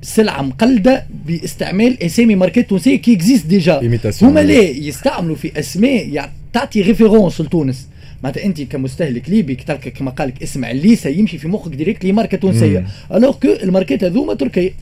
سلعة 0.03 0.43
مقلدة 0.43 1.07
باستعمال 1.27 2.03
أسامي 2.03 2.35
ماركات 2.35 2.69
تونسية 2.69 2.97
qui 2.97 3.13
existent 3.13 3.47
déjà. 3.47 3.81
هما 4.23 4.41
لا 4.41 4.61
يستعملوا 4.61 5.37
في 5.37 5.59
أسماء 5.59 6.31
تعطي 6.53 6.83
référence 6.83 7.41
لتونس. 7.41 7.89
معناتها 8.23 8.45
أنت 8.45 8.63
كمستهلك 8.63 9.31
ليبي 9.31 9.55
تلقى 9.55 9.91
كما 9.91 10.11
قال 10.11 10.29
لك 10.29 10.43
اسم 10.43 10.65
عليسه 10.65 11.11
يمشي 11.11 11.39
في 11.39 11.49
مخك 11.49 11.75
direct 11.75 12.05
اللي 12.05 12.13
ماركه 12.13 12.37
تونسيه 12.37 12.87
alors 13.15 13.35
que 13.35 13.49
الماركات 13.63 14.05
هذوما 14.05 14.35
تركية. 14.35 14.73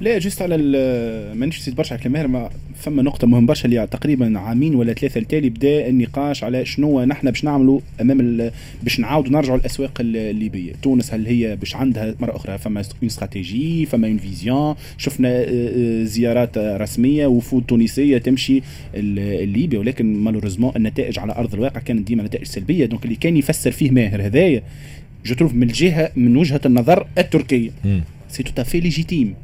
لا 0.00 0.18
juste 0.18 0.42
على 0.42 0.56
مانيش 1.34 1.60
نسيت 1.60 1.74
برشا 1.74 1.94
على 1.94 2.06
الكلام. 2.06 2.32
ما 2.32 2.50
فما 2.74 3.02
نقطة 3.02 3.26
مهم 3.26 3.46
برشا 3.46 3.64
اللي 3.64 3.86
تقريبا 3.86 4.38
عامين 4.38 4.74
ولا 4.74 4.92
ثلاثة 4.92 5.20
التالي 5.20 5.48
بدا 5.50 5.88
النقاش 5.88 6.44
على 6.44 6.66
شنو 6.66 7.04
نحن 7.04 7.30
باش 7.30 7.44
نعملوا 7.44 7.80
أمام 8.00 8.50
باش 8.82 9.00
نعاودوا 9.00 9.32
نرجعوا 9.32 9.58
الاسواق 9.58 9.98
الليبية، 10.00 10.72
تونس 10.82 11.14
هل 11.14 11.26
هي 11.26 11.56
باش 11.56 11.76
عندها 11.76 12.14
مرة 12.20 12.36
أخرى؟ 12.36 12.58
فما 12.58 12.80
une 12.80 13.06
stratégie 13.06 13.86
فما 13.86 14.08
une 14.08 14.18
vision، 14.18 14.74
شفنا 14.98 15.28
آه، 15.28 15.44
آه، 15.48 16.04
زيارات 16.04 16.58
رسمية 16.58 17.26
وفود 17.26 17.64
تونسية 17.68 18.18
تمشي 18.18 18.62
ليبيا 18.94 19.78
ولكن 19.78 20.16
malheureusement 20.16 20.72
النتائج 20.76 21.18
على 21.18 21.32
أرض 21.32 21.54
الواقع 21.54 21.80
كانت 21.80 22.06
ديما 22.06 22.22
نتائج 22.22 22.46
سلبية. 22.46 22.86
donc 22.86 23.04
اللي 23.04 23.16
كان 23.16 23.36
يفسر 23.36 23.70
فيه 23.70 23.90
ماهر 23.90 24.22
هذايا 24.22 24.62
je 25.26 25.34
trouve 25.34 25.54
من 25.54 25.62
الجهة 25.62 26.10
من 26.16 26.36
وجهة 26.36 26.60
النظر 26.66 27.06
التركية. 27.18 27.70
c'est 28.28 28.52
tout 28.52 28.64
à 28.64 28.68
fait 28.68 28.80
légitime 28.80 29.34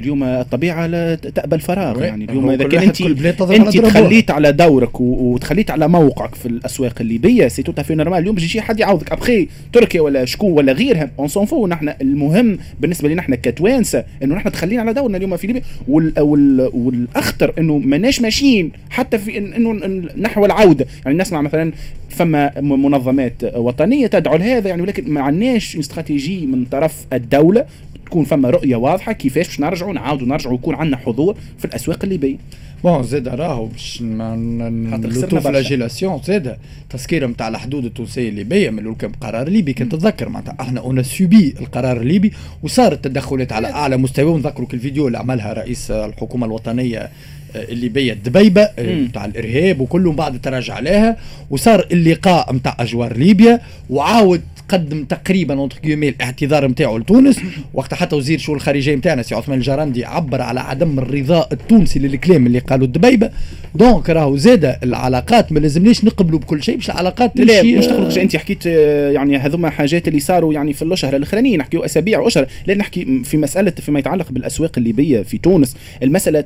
اليوم 0.00 0.24
الطبيعة 0.24 0.86
لا 0.86 1.14
تقبل 1.14 1.60
فراغ 1.60 2.02
يعني 2.02 2.24
اليوم 2.24 2.50
إذا 2.50 2.68
كان 2.68 2.82
انت 2.82 3.00
انت 3.40 3.78
تخليت 3.78 4.30
على 4.30 4.52
دورك 4.52 5.00
وتخليت 5.00 5.70
على 5.70 5.88
موقعك 5.88 6.34
في 6.34 6.46
الأسواق 6.46 6.94
الليبية 7.00 7.48
c'est 7.48 7.62
tout 7.62 7.72
à 7.82 7.84
fait 7.84 7.94
normal 7.94 8.18
اليوم 8.18 8.34
بيجي 8.34 8.60
حد 8.60 8.80
يعوضك. 8.80 9.12
ابخي 9.12 9.48
تركيا 9.72 10.00
ولا 10.00 10.24
شكون 10.24 10.52
ولا 10.52 10.72
غيرها 10.72 11.10
on 11.18 11.28
s'en 11.28 11.46
fout 11.46 11.66
نحن 11.66 11.92
المهم 12.00 12.58
بالنسبة 12.80 13.08
لنا 13.08 13.20
إحنا 13.20 13.36
كتوانسة 13.36 14.04
إنه 14.22 14.34
نحن 14.34 14.52
تخلينا 14.52 14.82
على 14.82 14.92
دورنا 14.92 15.16
اليوم 15.16 15.36
في 15.36 15.46
ليبيا. 15.46 15.62
وال 15.88 16.20
وال 16.20 16.70
والأخطر 16.74 17.52
إنه 17.58 17.78
ماناش 17.78 18.20
ماشيين. 18.20 18.70
حتى 18.90 19.18
في 19.18 19.38
إنه 19.38 19.72
نحو 20.16 20.44
العودة. 20.44 20.86
يعني 21.04 21.18
نسمع 21.18 21.40
مثلا 21.40 21.72
فما 22.08 22.60
منظمات 22.60 23.32
وطنية 23.56 24.06
تدعو 24.06 24.36
لهذا 24.36 24.68
يعني 24.68 24.82
ولكن 24.82 25.12
ما 25.12 25.20
عندناش 25.20 25.76
استراتيجي 25.76 26.46
من 26.46 26.64
طرف 26.64 27.06
الدولة 27.12 27.64
تكون 28.10 28.24
فما 28.24 28.50
رؤية 28.50 28.76
واضحة 28.76 29.12
كيفاش 29.12 29.46
باش 29.46 29.60
نرجعوا 29.60 29.92
نعاودوا 29.92 30.26
نرجعوا 30.26 30.54
يكون 30.54 30.74
عندنا 30.74 30.96
حضور 30.96 31.36
في 31.58 31.64
الأسواق 31.64 31.98
الليبيه 32.04 32.36
bon 32.84 33.02
زاد 33.02 33.28
راهو 33.28 33.66
باش 33.66 34.02
l'auto-flagellation 34.02 36.20
زاد 36.24 36.56
تسكيره 36.90 37.26
نتاع 37.26 37.48
الحدود 37.48 37.84
التونسية 37.84 38.28
الليبيه 38.28 38.70
من 38.70 38.94
كان 38.94 39.12
قرار 39.12 39.48
ليبي 39.48 39.72
كان 39.72 39.88
تتذكر 39.88 40.28
معناتها. 40.28 40.56
إحنا 40.60 40.80
on 40.80 41.02
subit 41.02 41.54
القرار 41.60 42.00
الليبي 42.00 42.32
وصارت 42.62 43.04
تدخلات 43.04 43.52
على 43.52 43.68
أعلى 43.68 43.96
مستوى. 43.96 44.32
ونذكروا 44.32 44.68
الفيديو 44.74 45.06
اللي 45.06 45.18
عملها 45.18 45.52
رئيس 45.52 45.90
الحكومة 45.90 46.46
الوطنية 46.46 47.10
الليبيه 47.54 48.12
الدبيبة 48.12 48.68
نتاع 48.78 49.24
الإرهاب 49.24 49.80
وكله 49.80 50.12
بعد 50.12 50.40
تراجع 50.40 50.74
عليها. 50.74 51.16
وصار 51.50 51.86
اللقاء 51.92 52.54
نتاع 52.54 52.76
أجوار 52.80 53.16
ليبيا 53.16 53.60
وعاود 53.90 54.42
قدم 54.72 55.04
تقريبا 55.04 55.54
entre 55.58 55.78
الاعتذار 55.84 56.68
نتاعو 56.68 56.98
لتونس. 56.98 57.40
وقت 57.74 57.94
حتى 57.94 58.16
وزير 58.16 58.36
الشؤون 58.36 58.56
الخارجية 58.56 58.94
نتاعنا 58.94 59.22
سي 59.22 59.34
عثمان 59.34 59.58
الجرندي 59.58 60.04
عبر 60.04 60.42
على 60.42 60.60
عدم 60.60 60.98
الرضاء 60.98 61.48
التونسي 61.52 61.98
للكلام 61.98 62.46
اللي 62.46 62.58
قالوا 62.58 62.86
الدبيبة. 62.86 63.30
donc 63.74 64.10
راهو 64.10 64.36
زاد 64.36 64.76
العلاقات 64.82 65.52
ما 65.52 65.58
لازمناش 65.58 66.04
نقبلوا 66.04 66.38
بكل 66.38 66.62
شيء 66.62 66.76
باش 66.76 66.90
العلاقات 66.90 67.40
لا 67.40 67.62
مش 67.62 67.86
تقبلوا 67.86 68.22
انت 68.22 68.36
حكيت 68.36 68.66
آه، 68.66 69.10
يعني 69.10 69.36
هذوما 69.36 69.70
حاجات 69.70 70.08
اللي 70.08 70.20
صاروا 70.20 70.54
يعني 70.54 70.72
في 70.72 70.82
الأشهر 70.82 71.16
الأخرانيين 71.16 71.58
نحكيو 71.58 71.84
أسابيع 71.84 72.20
وأشهر. 72.20 72.46
لا 72.66 72.74
نحكي 72.74 73.22
في 73.24 73.36
مسألة 73.36 73.70
فيما 73.70 73.98
يتعلق 73.98 74.32
بالأسواق 74.32 74.72
الليبية 74.78 75.22
في 75.22 75.38
تونس. 75.38 75.76
المسألة 76.02 76.44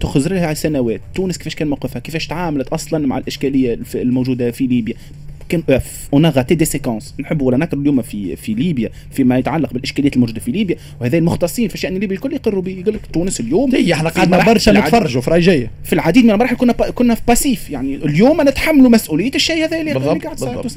تخزر 0.00 0.32
لها 0.32 0.54
سنوات. 0.54 1.00
تونس 1.14 1.38
كيفاش 1.38 1.54
كان 1.54 1.68
موقفها؟ 1.68 2.00
كيفاش 2.00 2.26
تعاملت 2.26 2.68
أصلا 2.68 3.06
مع 3.06 3.18
الإشكالية 3.18 3.78
الموجودة 3.94 4.50
في 4.50 4.66
ليبيا؟ 4.66 4.94
كان 5.50 5.80
on 6.12 6.26
a 6.26 6.32
raté 6.32 6.54
des 6.54 6.64
séquences 6.64 7.14
نحب 7.20 7.42
ولا 7.42 7.56
نكر 7.56 7.76
اليوم 7.76 8.02
في 8.02 8.36
في 8.36 8.54
ليبيا 8.54 8.90
فيما 9.10 9.38
يتعلق 9.38 9.72
بالإشكاليات 9.72 10.14
الموجودة 10.14 10.40
في 10.40 10.50
ليبيا. 10.50 10.76
وهذا 11.00 11.18
المختصين 11.18 11.68
في 11.68 11.74
الشان 11.74 11.94
الليبي 11.96 12.14
الكل 12.14 12.32
يقروا 12.32 12.62
به 12.62 12.72
يقول 12.72 12.94
لك 12.94 13.00
تونس 13.12 13.40
اليوم 13.40 13.74
هي 13.74 13.92
إحنا 13.94 14.08
قعدنا 14.08 14.44
برشا 14.44 14.70
نتفرجوا 14.70 15.22
في 15.22 15.30
راي 15.30 15.40
جاية. 15.40 15.70
في 15.84 15.92
العديد 15.92 16.24
من 16.24 16.30
المراحل 16.30 16.56
كنا 16.56 16.72
كنا 16.72 17.14
في 17.14 17.22
passif 17.28 17.70
يعني 17.70 17.94
اليوم 17.94 18.40
نتحملوا 18.40 18.90
مسؤولية 18.90 19.32
الشيء 19.34 19.64
هذا 19.64 19.80
اللي 19.80 19.92
قاعد 20.18 20.38
صار 20.38 20.68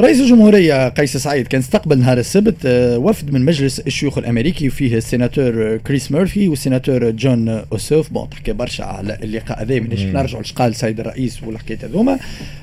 رئيس 0.00 0.20
الجمهورية 0.20 0.88
قيس 0.88 1.16
سعيد 1.16 1.46
كان 1.46 1.60
استقبل 1.60 1.98
نهار 1.98 2.18
السبت 2.18 2.56
آه، 2.66 2.98
وفد 2.98 3.32
من 3.32 3.44
مجلس 3.44 3.80
الشيوخ 3.80 4.18
الأمريكي 4.18 4.70
فيه 4.70 4.96
السيناتور 4.96 5.76
كريس 5.76 6.12
ميرفي 6.12 6.48
والسيناتور 6.48 7.10
جون 7.10 7.48
أوسوف. 7.48 8.12
bon 8.12 8.30
تحكي 8.30 8.52
برشا 8.52 8.84
على 8.84 9.18
اللقاء 9.22 9.62
هذا 9.62 9.80
من 9.80 10.12
نرجعوا 10.12 10.42
قال 10.56 10.70
السيد 10.70 11.00
الرئيس 11.00 11.42
والحكاية 11.42 11.78
هذوما. 11.82 12.18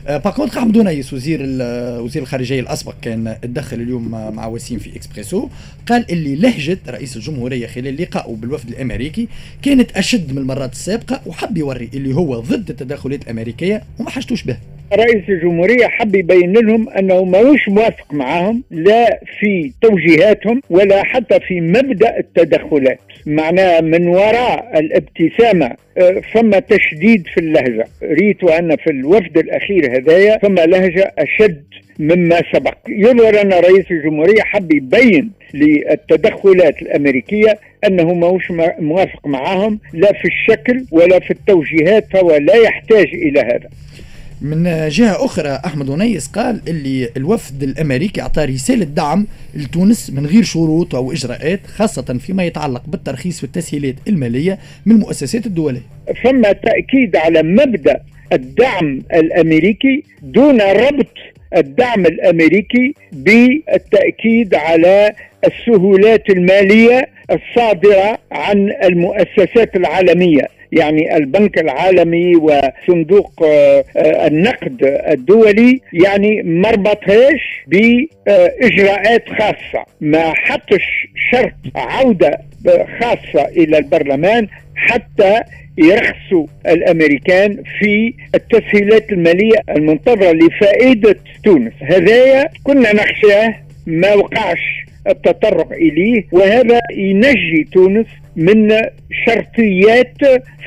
par 0.07 0.24
contre 0.24 0.57
أحمد 0.57 0.83
ونيس 0.83 1.13
وزير 1.13 1.39
وزير 2.01 2.21
الخارجية 2.21 2.59
الأسبق 2.59 2.93
كان 3.01 3.35
تدخل 3.41 3.81
اليوم 3.81 4.11
مع 4.35 4.47
وسيم 4.47 4.79
في 4.79 4.95
إكسبريسو. 4.95 5.49
قال 5.87 6.11
اللي 6.11 6.35
لهجة 6.35 6.79
رئيس 6.87 7.15
الجمهورية 7.15 7.67
خلال 7.67 8.01
لقائه 8.01 8.35
بالوفد 8.35 8.69
الأمريكي 8.69 9.27
كانت 9.61 9.91
أشد 9.91 10.31
من 10.31 10.37
المرات 10.37 10.73
السابقة 10.73 11.21
وحب 11.25 11.57
يوري 11.57 11.89
اللي 11.93 12.15
هو 12.15 12.39
ضد 12.39 12.69
التدخلات 12.69 13.23
الأمريكية 13.23 13.83
وما 13.99 14.09
حاجتوش 14.09 14.43
به. 14.43 14.57
رئيس 14.95 15.29
الجمهورية 15.29 15.88
حب 15.88 16.15
يبين 16.15 16.53
لهم 16.53 16.89
أنه 16.89 17.23
ماهوش 17.23 17.69
موافق 17.69 18.13
معهم 18.13 18.63
لا 18.71 19.19
في 19.39 19.71
توجيهاتهم 19.81 20.62
ولا 20.69 21.03
حتى 21.03 21.39
في 21.39 21.62
مبدأ 21.62 22.17
التدخلات. 22.17 23.00
معناها 23.25 23.81
من 23.81 24.07
وراء 24.07 24.79
الابتسامة 24.79 25.71
آه، 25.97 26.21
فما 26.33 26.59
تشديد 26.59 27.27
في 27.33 27.39
اللهجة. 27.39 27.88
ريت 28.03 28.43
أن 28.43 28.75
في 28.75 28.89
الوفد 28.89 29.38
الأخير 29.38 29.97
هدايا 29.97 30.38
فما 30.38 30.62
لهجة 30.65 31.13
أشد 31.17 31.63
مما 32.00 32.41
سبق. 32.53 32.77
يظهر 32.89 33.41
أن 33.41 33.53
رئيس 33.53 33.91
الجمهورية 33.91 34.41
حب 34.41 34.71
يبين 34.73 35.31
للتدخلات 35.53 36.81
الأمريكية 36.81 37.59
أنه 37.88 38.13
ماهوش 38.13 38.51
موافق 38.79 39.27
معهم 39.27 39.79
لا 39.93 40.13
في 40.13 40.25
الشكل 40.27 40.85
ولا 40.91 41.19
في 41.19 41.31
التوجيهات 41.31 42.05
فهو 42.13 42.35
لا 42.35 42.55
يحتاج 42.55 43.07
إلى 43.13 43.39
هذا. 43.39 43.69
من 44.43 44.88
جهة 44.89 45.25
أخرى 45.25 45.59
أحمد 45.65 45.89
ونيس 45.89 46.27
قال 46.27 46.62
اللي 46.67 47.09
الوفد 47.17 47.63
الأمريكي 47.63 48.21
أعطى 48.21 48.45
رسالة 48.45 48.85
دعم 48.85 49.27
لتونس 49.55 50.09
من 50.09 50.25
غير 50.25 50.43
شروط 50.43 50.95
أو 50.95 51.12
إجراءات 51.12 51.67
خاصة 51.67 52.17
فيما 52.19 52.43
يتعلق 52.43 52.83
بالترخيص 52.88 53.43
والتسهيلات 53.43 53.95
المالية 54.07 54.59
من 54.85 54.95
المؤسسات 54.95 55.45
الدولية. 55.45 55.81
ثم 56.23 56.41
تأكيد 56.41 57.15
على 57.15 57.43
مبدأ 57.43 58.00
الدعم 58.33 59.01
الأمريكي 59.13 60.03
دون 60.21 60.62
ربط 60.62 61.07
الدعم 61.57 62.05
الأمريكي 62.05 62.93
بالتأكيد 63.12 64.55
على 64.55 65.13
السهولات 65.45 66.29
المالية 66.29 67.09
الصادرة 67.31 68.17
عن 68.31 68.69
المؤسسات 68.83 69.75
العالمية. 69.75 70.47
يعني 70.73 71.17
البنك 71.17 71.57
العالمي 71.57 72.35
وصندوق 72.35 73.43
آه، 73.43 73.85
آه، 73.97 74.27
النقد 74.27 74.77
الدولي 75.09 75.81
يعني 75.93 76.41
ما 76.43 76.71
ربطهاش 76.71 77.63
بإجراءات 77.67 79.29
خاصة. 79.29 79.85
ما 80.01 80.33
حطش 80.35 81.07
شرط 81.31 81.53
عودة 81.75 82.37
خاصة 82.99 83.45
إلى 83.57 83.77
البرلمان 83.77 84.47
حتى 84.75 85.41
يرخصوا 85.77 86.45
الأمريكان 86.67 87.63
في 87.79 88.13
التسهيلات 88.35 89.11
المالية 89.11 89.57
المنتظرة 89.69 90.31
لفائدة 90.31 91.15
تونس. 91.43 91.73
هذايا 91.81 92.49
كنا 92.63 92.93
نخشاه 92.93 93.55
ما 93.85 94.13
وقعش 94.13 94.85
التطرق 95.07 95.71
إليه 95.71 96.23
وهذا 96.31 96.79
ينجي 96.97 97.67
تونس 97.73 98.07
من 98.35 98.69
شرطيات 99.25 100.17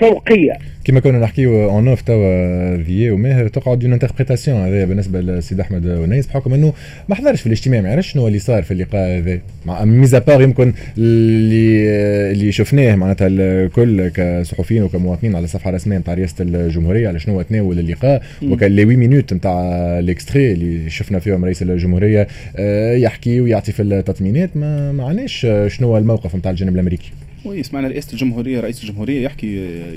فوقية. 0.01 0.53
كما 0.85 1.01
كنا 1.01 1.19
نحكيو 1.19 1.71
en 1.71 1.89
off 1.89 2.03
توا 2.03 2.83
فيي 2.83 3.11
وماهر 3.11 3.49
تقعد 3.49 3.85
une 3.85 3.93
interprétation 3.93 4.59
هذا 4.61 4.85
بالنسبة 4.85 5.21
للسيد 5.21 5.61
أحمد 5.61 5.87
ونيس 5.87 6.27
بحكم 6.27 6.55
إنه 6.55 6.73
ما 7.09 7.15
حضرش 7.15 7.41
في 7.41 7.47
الاجتماع 7.47 7.81
ما 7.81 7.89
يعرفش 7.89 8.13
شنو 8.13 8.27
اللي 8.29 8.39
صار 8.39 8.63
في 8.63 8.71
اللقاء 8.71 9.19
هذا. 9.19 9.41
mis 9.85 10.19
à 10.19 10.23
part 10.23 10.43
يمكن 10.43 10.73
اللي 10.99 11.87
اللي 12.33 12.53
شفناه 12.53 12.97
معناتها 12.97 13.29
الكل 13.31 14.09
كصحفيين 14.09 14.83
وكمواطنين 14.83 15.37
على 15.37 15.45
الصفحه 15.45 15.71
الرسميه 15.71 15.99
نتاع 15.99 16.15
رئاسه 16.15 16.35
الجمهورية 16.41 17.09
على 17.09 17.19
شنو 17.19 17.43
تناول 17.43 17.79
اللقاء 17.79 18.23
وكان 18.43 18.73
les 18.77 18.83
8 18.83 18.97
minutes 18.97 19.33
نتاع 19.33 19.61
ال 19.99 20.05
extrait 20.05 20.53
اللي 20.53 20.91
شفنا 20.91 21.19
فيهم 21.19 21.45
رئيس 21.45 21.63
الجمهورية 21.63 22.29
آه، 22.57 22.95
يحكي 22.95 23.41
ويعطي 23.41 23.73
في 23.73 23.83
التطمينات. 23.83 24.57
ما 24.57 24.93
معناش 24.93 25.47
شنو 25.67 25.97
الموقف 25.97 26.37
نتاع 26.37 26.51
الجانب 26.51 26.75
الأمريكي. 26.75 27.13
oui 27.47 27.63
سمعنا 27.63 27.89
رئاسة 27.89 28.13
الجمهوريه 28.13 28.61
رئيس 28.61 28.85
الجمهورية 28.85 29.23
يحكي 29.25 29.47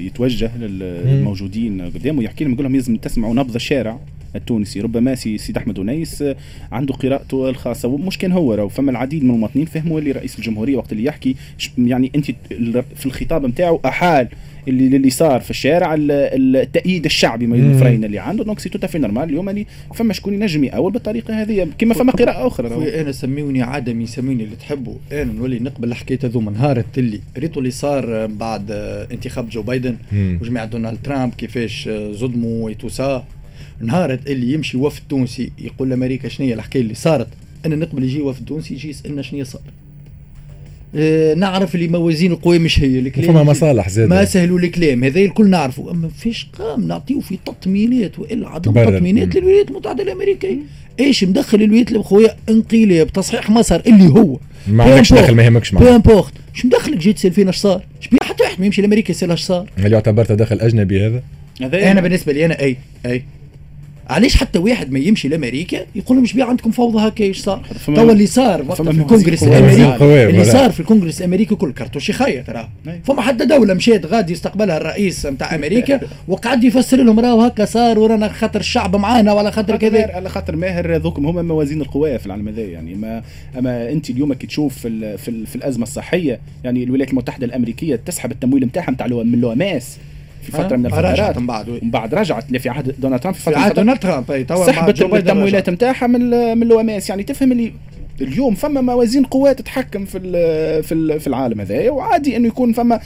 يتوجه 0.06 0.58
للموجودين 0.58 1.82
قدامه 1.82 2.24
يحكي 2.24 2.44
لهم 2.44 2.54
يقول 2.54 2.66
لهم 2.66 2.76
لازم 2.76 2.96
تسمعوا 2.96 3.34
نبض 3.34 3.56
الشارع. 3.56 4.00
التونسي. 4.36 4.82
ربما 4.82 5.16
سي 5.16 5.38
سيد 5.38 5.58
أحمد 5.58 5.80
ونيس 5.80 6.24
عنده 6.72 6.94
قراءته 6.94 7.50
الخاصة. 7.50 7.88
ومش 7.88 8.18
كان 8.18 8.32
هو 8.32 8.54
راهو 8.54 8.70
فما 8.70 8.92
العديد 8.92 9.24
من 9.24 9.30
المواطنين 9.30 9.66
فهموا 9.66 10.00
اللي 10.00 10.12
رئيس 10.12 10.40
الجمهورية 10.40 10.78
وقت 10.78 10.92
اللي 10.92 11.04
يحكي 11.04 11.36
يعني 11.78 12.12
أنت 12.16 12.26
في 12.96 13.06
الخطاب 13.06 13.46
نتاعو 13.46 13.82
أحال 13.86 14.28
اللي 14.68 14.96
اللي 14.98 15.10
صار 15.10 15.42
في 15.42 15.50
الشارع 15.50 15.96
التأييد 16.00 17.06
الشعبي 17.06 17.48
من 17.48 17.72
الفرين 17.72 18.04
اللي 18.04 18.20
عنده. 18.20 18.44
donc 18.44 18.60
c'est 18.60 18.65
tout 18.65 18.70
à 18.70 18.75
fait 18.75 18.98
normal 18.98 19.24
اليوم 19.24 19.50
اللي 19.50 19.66
فما 19.94 20.14
شكون 20.14 20.34
ينجم 20.34 20.64
يأول 20.64 20.92
بالطريقة 20.92 21.42
هذه 21.42 21.68
كما 21.78 21.94
فما 21.94 22.12
قراءة 22.12 22.48
أخرى 22.48 23.02
أنا 23.02 23.12
سميوني 23.12 23.62
عدمي 23.62 24.06
سميوني 24.06 24.44
اللي 24.44 24.56
تحبوا 24.56 24.96
أنا 25.12 25.34
نولي 25.34 25.60
نقبل 25.60 25.88
الحكاية 25.88 26.20
هذوما 26.24 26.52
نهار 26.52 26.84
اللي 26.98 27.20
ريتو 27.38 27.60
اللي 27.60 27.72
صار 27.72 28.26
بعد 28.26 28.72
انتخاب 29.12 29.50
جو 29.50 29.62
بايدن 29.62 29.98
وجماعة 30.14 30.66
دونالد 30.66 30.98
ترامب 31.04 31.34
كيفاش 31.34 31.90
صدموا 32.14 32.70
وتوسا 32.70 33.26
نهار 33.82 34.20
اللي 34.28 34.54
يمشي 34.54 34.78
وفد 34.78 35.02
تونسي 35.10 35.52
يقول 35.60 35.90
لأمريكا 35.90 36.30
شنو 36.30 36.48
هي 36.48 36.54
الحكاية 36.54 36.82
اللي 36.82 36.94
صارت؟ 36.94 37.28
أنا 37.66 37.76
نقبل 37.76 38.04
يجي 38.04 38.22
وفد 38.22 38.46
تونسي 38.46 38.74
يجي 38.74 38.90
يسألنا 38.90 39.22
شنو 39.22 39.44
صار. 39.44 39.62
آه 40.96 41.34
نعرف 41.34 41.76
اللي 41.76 41.88
موازين 41.88 42.32
القوى 42.32 42.60
مش 42.60 42.80
هي 42.80 43.00
الكلام 43.00 43.28
فما 43.28 43.44
مصالح 43.44 43.90
زاد 43.90 44.10
ما 44.10 44.26
سهلوا 44.26 44.60
الكلام 44.60 45.04
هذا 45.04 45.20
الكل 45.20 45.50
نعرفه. 45.50 45.92
أما 45.92 46.10
فيش 46.10 46.48
قام 46.60 46.88
نعطيه 46.88 47.20
في 47.20 47.38
تطمينات 47.46 48.20
والا 48.20 48.50
عدم 48.50 48.72
تطمينات 48.72 49.36
للولايات 49.36 49.70
المتحدة 49.70 50.04
الأمريكية. 50.04 50.58
إيش 51.00 51.24
مدخل 51.24 51.62
الولايات 51.62 51.98
خويا 51.98 52.36
انقلاب 52.50 53.14
تصحيح 53.14 53.50
مسار 53.50 53.82
اللي 53.88 54.08
هو. 54.08 54.40
ما 54.68 54.84
عندكش 54.84 55.14
دخل 55.14 55.36
ما 55.36 55.44
يهمكش 55.44 55.74
معاه 55.74 55.84
peu 55.84 55.99
importe 55.99 56.34
شو 56.54 56.68
مدخلك؟ 56.68 56.98
جيت 56.98 57.16
تسال 57.16 57.32
فينا 57.32 57.50
اش 57.50 57.58
صار؟ 57.58 57.86
حتى 58.22 58.44
واحد 58.44 58.60
ما 58.60 58.66
يمشي 58.66 58.82
لأمريكا 58.82 59.12
يسأل 59.12 59.32
اش 59.32 59.44
صار؟ 59.44 59.70
هل 59.78 59.94
يعتبر 59.94 60.26
تدخل 60.26 60.60
أجنبي 60.60 61.08
هذا؟ 61.08 61.24
أنا 61.62 62.02
بالنسبة 62.02 62.34
لي 62.34 62.46
أنا 62.46 62.60
أي 62.62 62.78
أي. 63.06 63.24
علاش 64.10 64.36
حتى 64.36 64.60
واحد 64.60 64.92
ما 64.92 65.00
يمشي 65.00 65.28
لأمريكا 65.28 65.86
يقول 65.96 66.18
لهم 66.18 66.26
بيع 66.36 66.50
عندكم 66.50 66.72
فوضى 66.72 67.08
هكا 67.08 67.24
إيش 67.24 67.42
صار؟ 67.42 67.66
تو 67.86 68.12
اللي 68.12 68.26
صار 68.26 68.66
وقت 68.68 68.82
في 68.82 68.90
الكونغرس 68.90 69.44
الأمريكي 69.44 70.30
اللي 70.30 70.46
صار 70.46 70.72
في 70.72 70.80
الكونغرس 70.80 71.20
الأمريكي 71.20 71.56
كل 71.56 71.74
كرتوش 71.74 72.10
يخيط 72.10 72.50
راه 72.50 72.70
فما 73.04 73.22
حتى 73.22 73.46
دولة 73.46 73.74
مشات 73.74 74.06
غادي 74.06 74.34
يستقبلها 74.34 74.78
الرئيس 74.78 75.26
نتاع 75.26 75.56
أمريكا 75.56 76.00
وقعد 76.28 76.64
يفسر 76.64 76.98
لهم 76.98 77.20
راهو 77.20 77.42
هكا 77.42 77.66
صار 77.66 78.00
ورانا 78.00 78.28
خاطر 78.28 78.60
الشعب 78.60 78.96
معانا 78.96 79.34
ولا 79.34 79.52
خاطر 79.52 79.76
كذا. 79.76 80.12
على 80.14 80.30
خاطر 80.30 80.56
ماهر 80.56 80.96
ذوكم 80.96 81.26
هما 81.26 81.42
موازين 81.42 81.82
القوى 81.82 82.20
في 82.20 82.26
العالم 82.26 82.48
هذا 82.48 82.62
يعني 82.62 82.96
ما 82.96 83.24
أما 83.58 83.92
أنت 83.92 84.10
اليوم 84.10 84.34
كي 84.34 84.48
تشوف 84.48 84.78
في, 84.78 85.18
في, 85.18 85.46
في 85.46 85.56
الأزمة 85.56 85.84
الصحية 85.84 86.40
يعني 86.64 86.84
الولايات 86.84 87.10
المتحدة 87.10 87.46
الأمريكية 87.46 87.96
تسحب 87.96 88.32
التمويل 88.32 88.66
نتاعها 88.66 88.92
نتاع 88.92 89.08
من 89.08 89.34
l'OMS 89.34 89.98
في 90.42 90.52
فترة 90.52 90.76
من 90.76 90.86
الفترات. 90.86 91.38
من 91.38 91.48
بعد 91.48 91.70
من 91.70 91.92
بعد 91.92 92.16
رجعت. 92.16 92.56
في 92.58 92.70
عهد 92.70 92.96
دونالد 93.00 93.22
ترامب 93.22 93.36
في 93.36 93.42
فترة 93.42 93.58
عهد 93.58 93.74
دونالد 93.74 94.00
ترامب 94.00 94.46
سحبت 94.66 95.02
التمويلات 95.02 95.70
نتاعها 95.70 96.08
من 96.08 96.30
من 96.58 96.64
l'OMS 96.64 97.10
يعني 97.10 97.24
تفهم 97.24 97.52
اللي 97.52 97.74
اليوم 98.22 98.56
فما 98.56 98.82
موازين 98.82 99.24
قوات 99.24 99.60
تتحكم 99.60 100.06
في 100.06 100.20
في 100.84 101.20
في 101.20 101.28
العالم 101.28 101.62
هذا. 101.62 101.90
وعادي 101.90 102.38
إنه 102.38 102.48
يكون 102.48 102.74
فما 102.74 103.00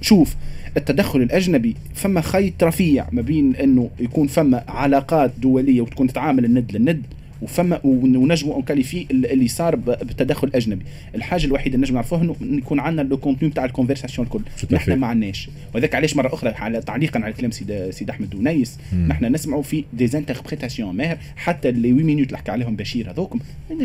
شوف 0.00 0.34
التدخل 0.76 1.22
الأجنبي 1.22 1.76
فما 1.94 2.20
خيط 2.20 2.64
رفيع 2.64 3.06
ما 3.12 3.22
بين 3.22 3.56
إنه 3.56 3.90
يكون 4.00 4.26
فما 4.26 4.64
علاقات 4.68 5.30
دولية 5.38 5.80
وتكون 5.80 6.06
تتعامل 6.06 6.44
الند 6.44 6.72
للند. 6.72 7.02
وفما 7.42 7.80
ونجموا 7.84 8.58
ن 8.58 8.63
qualifier 8.63 9.06
اللي 9.10 9.48
صار 9.48 9.76
بتدخل 9.76 10.50
أجنبي. 10.54 10.84
الحاجة 11.14 11.46
الوحيدة 11.46 11.74
اللي 11.74 11.86
نجم 11.86 11.94
نعرفوها 11.94 12.22
إنه 12.22 12.36
يكون 12.40 12.80
عندنا 12.80 13.08
le 13.08 13.16
contenu 13.16 13.52
تاع 13.52 13.64
ال 13.64 13.69
conversation 13.69 14.26
الكل. 14.26 14.40
نحن 14.74 14.92
ما 14.92 15.06
عندناش. 15.06 15.48
وذاك 15.74 15.94
علاش 15.94 16.16
مرة 16.16 16.34
أخرى 16.34 16.50
على 16.50 16.80
تعليقا 16.80 17.20
على 17.20 17.32
كلام 17.32 17.50
سيد 17.50 17.90
سيد 17.90 18.10
أحمد 18.10 18.34
ونيس 18.34 18.78
نحن 19.06 19.24
نسمعوا 19.24 19.62
في 19.62 19.84
des 19.92 20.09
interprétations 20.09 20.96
ماهر. 20.96 21.18
حتى 21.36 21.68
اللي 21.68 21.88
8 21.88 22.04
minutes 22.04 22.26
اللي 22.26 22.38
حكى 22.38 22.50
عليهم 22.50 22.76
بشير 22.76 23.10
هذوكم 23.10 23.38
ما 23.70 23.76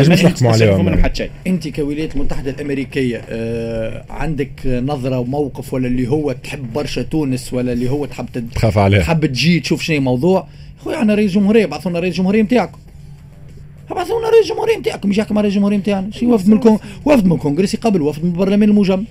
نجموش 0.00 0.24
نحكموا 0.24 0.52
عليهم. 0.52 0.88
أنت 1.46 1.68
كولايات 1.68 2.16
المتحدة 2.16 2.50
الأمريكية 2.50 3.22
آه 3.28 4.04
عندك 4.10 4.50
نظرة 4.66 5.18
وموقف 5.18 5.74
ولا 5.74 5.86
اللي 5.86 6.08
هو 6.08 6.32
تحب 6.32 6.72
برشا 6.72 7.02
تونس 7.02 7.52
ولا 7.52 7.72
اللي 7.72 7.90
هو 7.90 8.06
تحب 8.06 8.26
تخاف 8.54 8.78
عليه 8.78 8.98
تحب 8.98 9.26
تجي 9.26 9.60
تشوف 9.60 9.82
شنو 9.82 9.96
الموضوع؟ 9.96 10.48
خويا 10.78 10.96
عندنا 10.96 11.14
رئيس 11.14 11.32
جمهورية 11.32 11.66
بعثوا 11.66 11.90
لنا 11.90 12.00
رئيس 12.00 12.14
جمهورية 12.14 12.42
نتاعكم 12.42 12.78
ابعثوا 13.90 14.20
لنا 14.20 14.28
رئيس 14.28 14.46
جمهورية 14.48 14.78
نتاعكم 14.78 15.12
يحكم 15.12 15.38
على 15.38 15.44
رئيس 15.44 15.54
جمهورية 15.54 15.76
نتاعنا 15.76 16.10
شي 16.10 16.26
وفد 16.26 16.48
من 16.48 16.56
الكون 16.56 16.78
وفد 17.04 17.26
من 17.26 17.32
الكونغرس 17.32 17.74
يقابل 17.74 18.02
وفد 18.02 18.24
من 18.24 18.30
البرلمان 18.30 18.68
المجمد 18.68 19.04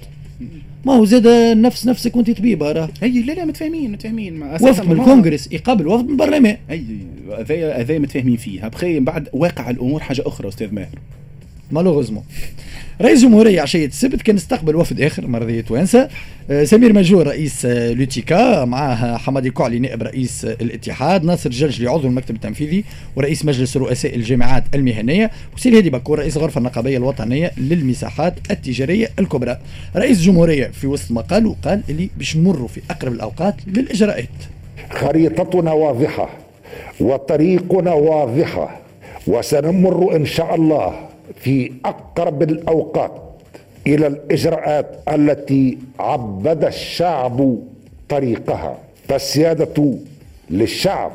ما 0.85 0.93
هو 0.93 1.05
زاد 1.05 1.27
نفس 1.57 1.87
نفسك 1.87 2.15
وأنت 2.15 2.31
طبيب 2.31 2.63
راه 2.63 2.89
أي 3.03 3.21
لا 3.21 3.33
لا 3.33 3.45
متفاهمين 3.45 3.91
متفاهمين. 3.91 4.43
وفد 4.43 4.85
من 4.85 4.99
الكونغرس 4.99 5.51
يقابل 5.51 5.87
وفد 5.87 6.05
من 6.05 6.11
البرلمان. 6.11 6.57
أي 6.71 6.85
هذا 7.37 7.73
هذا 7.73 7.99
متفاهمين 7.99 8.37
فيه 8.37 8.67
بخي 8.67 8.99
من 8.99 9.05
بعد 9.05 9.29
واقع 9.33 9.69
الأمور 9.69 9.99
حاجة 9.99 10.23
أخرى 10.25 10.47
أستاذ 10.47 10.73
ماهر. 10.73 10.99
مالوغوزمون. 11.71 12.23
رئيس 13.01 13.21
جمهورية 13.21 13.61
عشية 13.61 13.85
السبت 13.85 14.21
كان 14.21 14.35
استقبل 14.35 14.75
وفد 14.75 15.01
آخر 15.01 15.27
مرضية 15.27 15.61
توانسة 15.61 16.09
آه، 16.49 16.63
سمير 16.63 16.93
مجور 16.93 17.27
رئيس 17.27 17.65
آه، 17.65 17.93
لوتيكا 17.93 18.65
معاه 18.65 19.17
حمادي 19.17 19.49
كعلي 19.49 19.79
نائب 19.79 20.03
رئيس 20.03 20.45
آه، 20.45 20.57
الاتحاد 20.61 21.23
ناصر 21.23 21.49
جلجلي 21.49 21.87
عضو 21.87 22.07
المكتب 22.07 22.35
التنفيذي 22.35 22.83
ورئيس 23.15 23.45
مجلس 23.45 23.77
رؤساء 23.77 24.15
الجامعات 24.15 24.63
المهنية 24.75 25.31
وسيل 25.55 25.75
هادي 25.75 25.89
بكور 25.89 26.19
رئيس 26.19 26.37
الغرفة 26.37 26.57
النقابية 26.57 26.97
الوطنية 26.97 27.51
للمساحات 27.57 28.33
التجارية 28.51 29.09
الكبرى. 29.19 29.57
رئيس 29.95 30.17
الجمهورية 30.17 30.67
في 30.67 30.87
وسط 30.87 31.11
ما 31.11 31.21
قال 31.21 31.45
وقال 31.45 31.81
اللي 31.89 32.09
باش 32.17 32.37
نمروا 32.37 32.67
في 32.67 32.81
أقرب 32.89 33.13
الأوقات 33.13 33.55
للإجراءات. 33.67 34.29
خريطتنا 34.91 35.73
واضحة 35.73 36.29
وطريقنا 36.99 37.93
واضحة 37.93 38.79
وسنمر 39.27 40.15
إن 40.15 40.25
شاء 40.25 40.55
الله. 40.55 41.12
في 41.35 41.71
أقرب 41.85 42.43
الأوقات 42.43 43.11
إلى 43.87 44.07
الإجراءات 44.07 44.99
التي 45.13 45.77
عبد 45.99 46.63
الشعب 46.63 47.57
طريقها. 48.09 48.77
فالسيادة 49.07 49.95
للشعب 50.49 51.11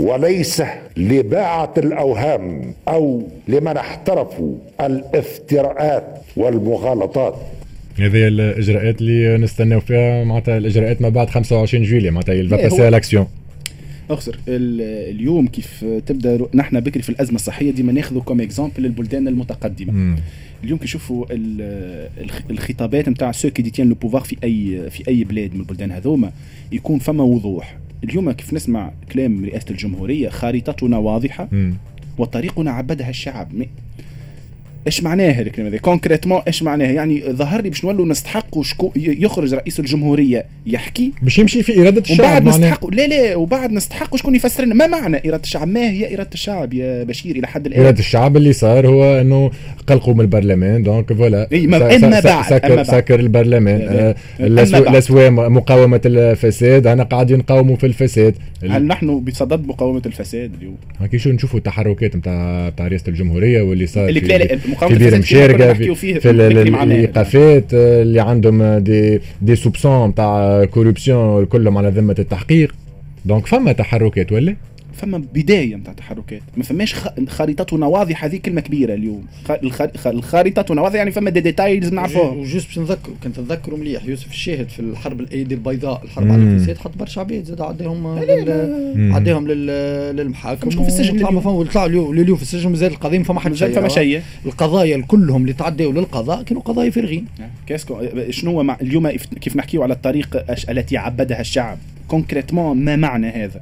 وليس 0.00 0.62
لباعة 0.96 1.74
الأوهام 1.78 2.74
أو 2.88 3.22
لمن 3.48 3.76
احترفوا 3.76 4.54
الافتراءات 4.80 6.04
والمغالطات. 6.36 7.34
هذه 7.98 8.28
الإجراءات 8.28 9.00
اللي 9.00 9.36
نستناو 9.36 9.80
فيها 9.80 10.24
معناتها 10.24 10.56
الإجراءات 10.58 11.02
ما 11.02 11.08
بعد 11.08 11.30
25 11.30 11.84
جويلية 11.84 12.10
معناتها 12.10 12.32
الفا 12.32 12.90
l'action. 12.90 13.26
أخسر 14.10 14.38
اليوم 14.48 15.46
كيف 15.46 15.84
تبدأ 16.06 16.46
نحن 16.54 16.80
بكري 16.80 17.02
في 17.02 17.08
الأزمة 17.10 17.34
الصحية 17.34 17.70
ديما 17.70 17.92
ناخذ 17.92 18.18
comme 18.20 18.40
exemple 18.40 18.86
البلدان 18.86 19.28
المتقدمة 19.28 19.92
مم. 19.92 20.16
اليوم 20.64 20.78
كيشوفوا 20.78 21.26
الخطابات 22.50 23.08
نتاع 23.08 23.32
ceux 23.32 23.50
qui 23.50 23.62
détiennent 23.62 23.88
le 23.88 23.94
pouvoir 23.94 24.22
في 24.22 24.36
اي 24.44 24.90
في 24.90 25.08
أي 25.08 25.24
بلاد 25.24 25.54
من 25.54 25.60
البلدان 25.60 25.92
هذوما 25.92 26.32
يكون 26.72 26.98
فما 26.98 27.22
وضوح 27.24 27.78
اليوم 28.04 28.32
كيف 28.32 28.54
نسمع 28.54 28.92
كلام 29.12 29.44
رئاسة 29.44 29.66
الجمهورية 29.70 30.28
خارطتنا 30.28 30.98
واضحة 30.98 31.48
مم. 31.52 31.74
وطريقنا 32.18 32.70
عبدها 32.70 33.10
الشعب 33.10 33.52
إيش 34.86 35.02
معناها 35.02 35.40
الكلمة 35.40 35.68
هذه؟ 35.68 35.76
concrètement 35.76 36.40
إيش 36.46 36.62
معناها؟ 36.62 36.90
يعني 36.90 37.22
ظهر 37.30 37.62
لي 37.62 37.68
باش 37.68 37.84
نولوا 37.84 38.06
نستحقوا 38.06 38.62
شكو 38.62 38.92
يخرج 38.96 39.54
رئيس 39.54 39.80
الجمهورية 39.80 40.44
يحكي. 40.66 41.12
باش 41.22 41.38
يمشي 41.38 41.62
في 41.62 41.80
إرادة 41.80 42.00
الشعب 42.00 42.42
وبعد 42.42 42.46
نستحق 42.46 42.86
لا 42.86 43.06
لا 43.06 43.36
وبعد 43.36 43.72
نستحق 43.72 44.16
شكون 44.16 44.34
يفسر 44.34 44.64
لنا. 44.64 44.74
ما 44.74 44.86
معنى 44.86 45.16
إرادة 45.28 45.42
الشعب؟ 45.42 45.68
ما 45.68 45.90
هي 45.90 46.14
إرادة 46.14 46.30
الشعب 46.34 46.74
يا 46.74 47.04
بشير 47.04 47.36
إلى 47.36 47.46
حد 47.46 47.66
الآن؟ 47.66 47.80
إرادة 47.80 47.98
الشعب 47.98 48.36
اللي 48.36 48.52
صار 48.52 48.86
هو 48.86 49.20
إنه 49.20 49.50
قلقوا 49.86 50.14
من 50.14 50.20
البرلمان 50.20 50.82
donc 50.82 51.12
voilà. 51.12 51.48
ما 51.52 51.96
إما 51.96 52.20
بعد 52.20 52.44
سكر, 52.44 52.76
بعد. 52.76 52.86
سكر 52.86 53.20
البرلمان. 53.20 53.78
لا 53.78 54.14
لا. 54.40 54.78
الاسواق 54.78 55.28
مقاومة 55.28 56.00
الفساد. 56.06 56.86
أنا 56.86 57.02
قاعدين 57.02 57.38
نقاوموا 57.38 57.76
في 57.76 57.86
الفساد. 57.86 58.34
هل 58.68 58.86
نحن 58.86 59.20
بصدد 59.20 59.66
مقاومة 59.66 60.02
الفساد 60.06 60.50
اليوم؟ 60.58 60.76
هاكي 61.00 61.18
شو 61.18 61.30
نشوفوا 61.30 61.58
التحركات 61.58 62.16
نتاع 62.16 62.68
نتاع 62.68 62.88
رئاسة 62.88 63.04
الجمهورية 63.08 63.62
واللي 63.62 63.86
صار 63.86 64.08
في 64.74 64.94
بير 64.94 65.18
مشاركة 65.18 65.72
في, 65.72 66.20
في, 66.20 66.30
الإيقافات 66.30 67.74
اللي 67.74 68.20
عندهم 68.20 68.78
des 68.78 69.20
des 69.42 69.56
soupçons 69.56 70.08
نتاع 70.08 70.64
corruption 70.64 71.46
كلهم 71.46 71.78
على 71.78 71.88
ذمة 71.88 72.16
التحقيق 72.18 72.74
donc 73.24 73.46
فما 73.46 73.72
تحركات 73.72 74.32
ولا؟ 74.32 74.56
فما 74.92 75.18
بداية 75.18 75.76
نتاع 75.76 75.92
تحركات. 75.92 76.42
ما 76.56 76.62
فماش 76.62 76.94
خريطتنا 77.28 77.86
واضحه 77.86 78.26
هذه 78.26 78.36
كلمة 78.36 78.60
كبيرة 78.60 78.94
اليوم. 78.94 79.26
الخريطة 80.06 80.74
واضحه 80.82 80.96
يعني 80.96 81.10
فما 81.10 81.30
دي 81.30 81.40
ديتاي 81.40 81.80
لازم 81.80 81.94
نعرفوها. 81.94 82.30
و 82.30 82.36
juste 82.36 82.66
باش 82.66 82.78
نذكروا 82.78 83.16
كنت 83.24 83.36
تذكروا 83.36 83.78
مليح 83.78 84.04
يوسف 84.04 84.30
الشاهد 84.30 84.68
في 84.68 84.80
الحرب 84.80 85.20
الأيدي 85.20 85.54
البيضاء 85.54 86.04
الحرب 86.04 86.32
على 86.32 86.42
الفساد 86.42 86.78
حط 86.78 86.96
برشا 86.96 87.20
عباد 87.20 87.44
زاد 87.44 87.60
عداهم 87.60 88.06
عداهم 89.14 89.48
للمحاكم 89.48 90.70
شكون 90.70 90.84
في 90.84 90.88
السجن 90.88 91.24
وطلعوا 91.24 92.12
اليوم. 92.12 92.36
في 92.36 92.42
السجن 92.42 92.70
مازال 92.70 92.92
القضية 92.92 93.18
ما 93.18 93.24
فما 93.24 93.40
حد 93.40 93.54
شيء 93.54 93.72
فما 93.72 93.88
شيء. 93.88 94.22
القضايا 94.46 95.04
كلهم 95.08 95.42
اللي 95.42 95.52
تعداوا 95.52 95.92
للقضاء 95.92 96.42
كانوا 96.42 96.62
قضايا 96.62 96.90
فارغين. 96.90 97.26
parce 97.66 97.87
que 97.87 98.00
شنو 98.30 98.60
هو 98.60 98.76
اليوم 98.82 99.10
كيف 99.10 99.56
نحكيو 99.56 99.82
على 99.82 99.94
الطريق 99.94 100.44
التي 100.70 100.96
عبدها 100.96 101.40
الشعب؟ 101.40 101.78
concrètement 102.08 102.76
ما 102.76 102.96
معنى 102.96 103.28
هذا؟ 103.28 103.60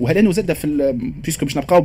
وهل 0.00 0.18
أنه 0.18 0.32
زاد 0.32 0.52
في 0.52 0.94
puisque 1.24 1.44
باش 1.44 1.56
نبقاو 1.56 1.84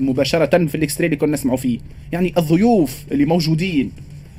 مباشرة 0.00 0.66
في 0.66 0.74
ال 0.74 0.78
extrait 0.78 1.06
اللي 1.06 1.16
كنا 1.16 1.32
نسمعوا 1.32 1.56
فيه. 1.56 1.78
يعني 2.12 2.34
الضيوف 2.38 3.04
اللي 3.12 3.24
موجودين 3.24 3.90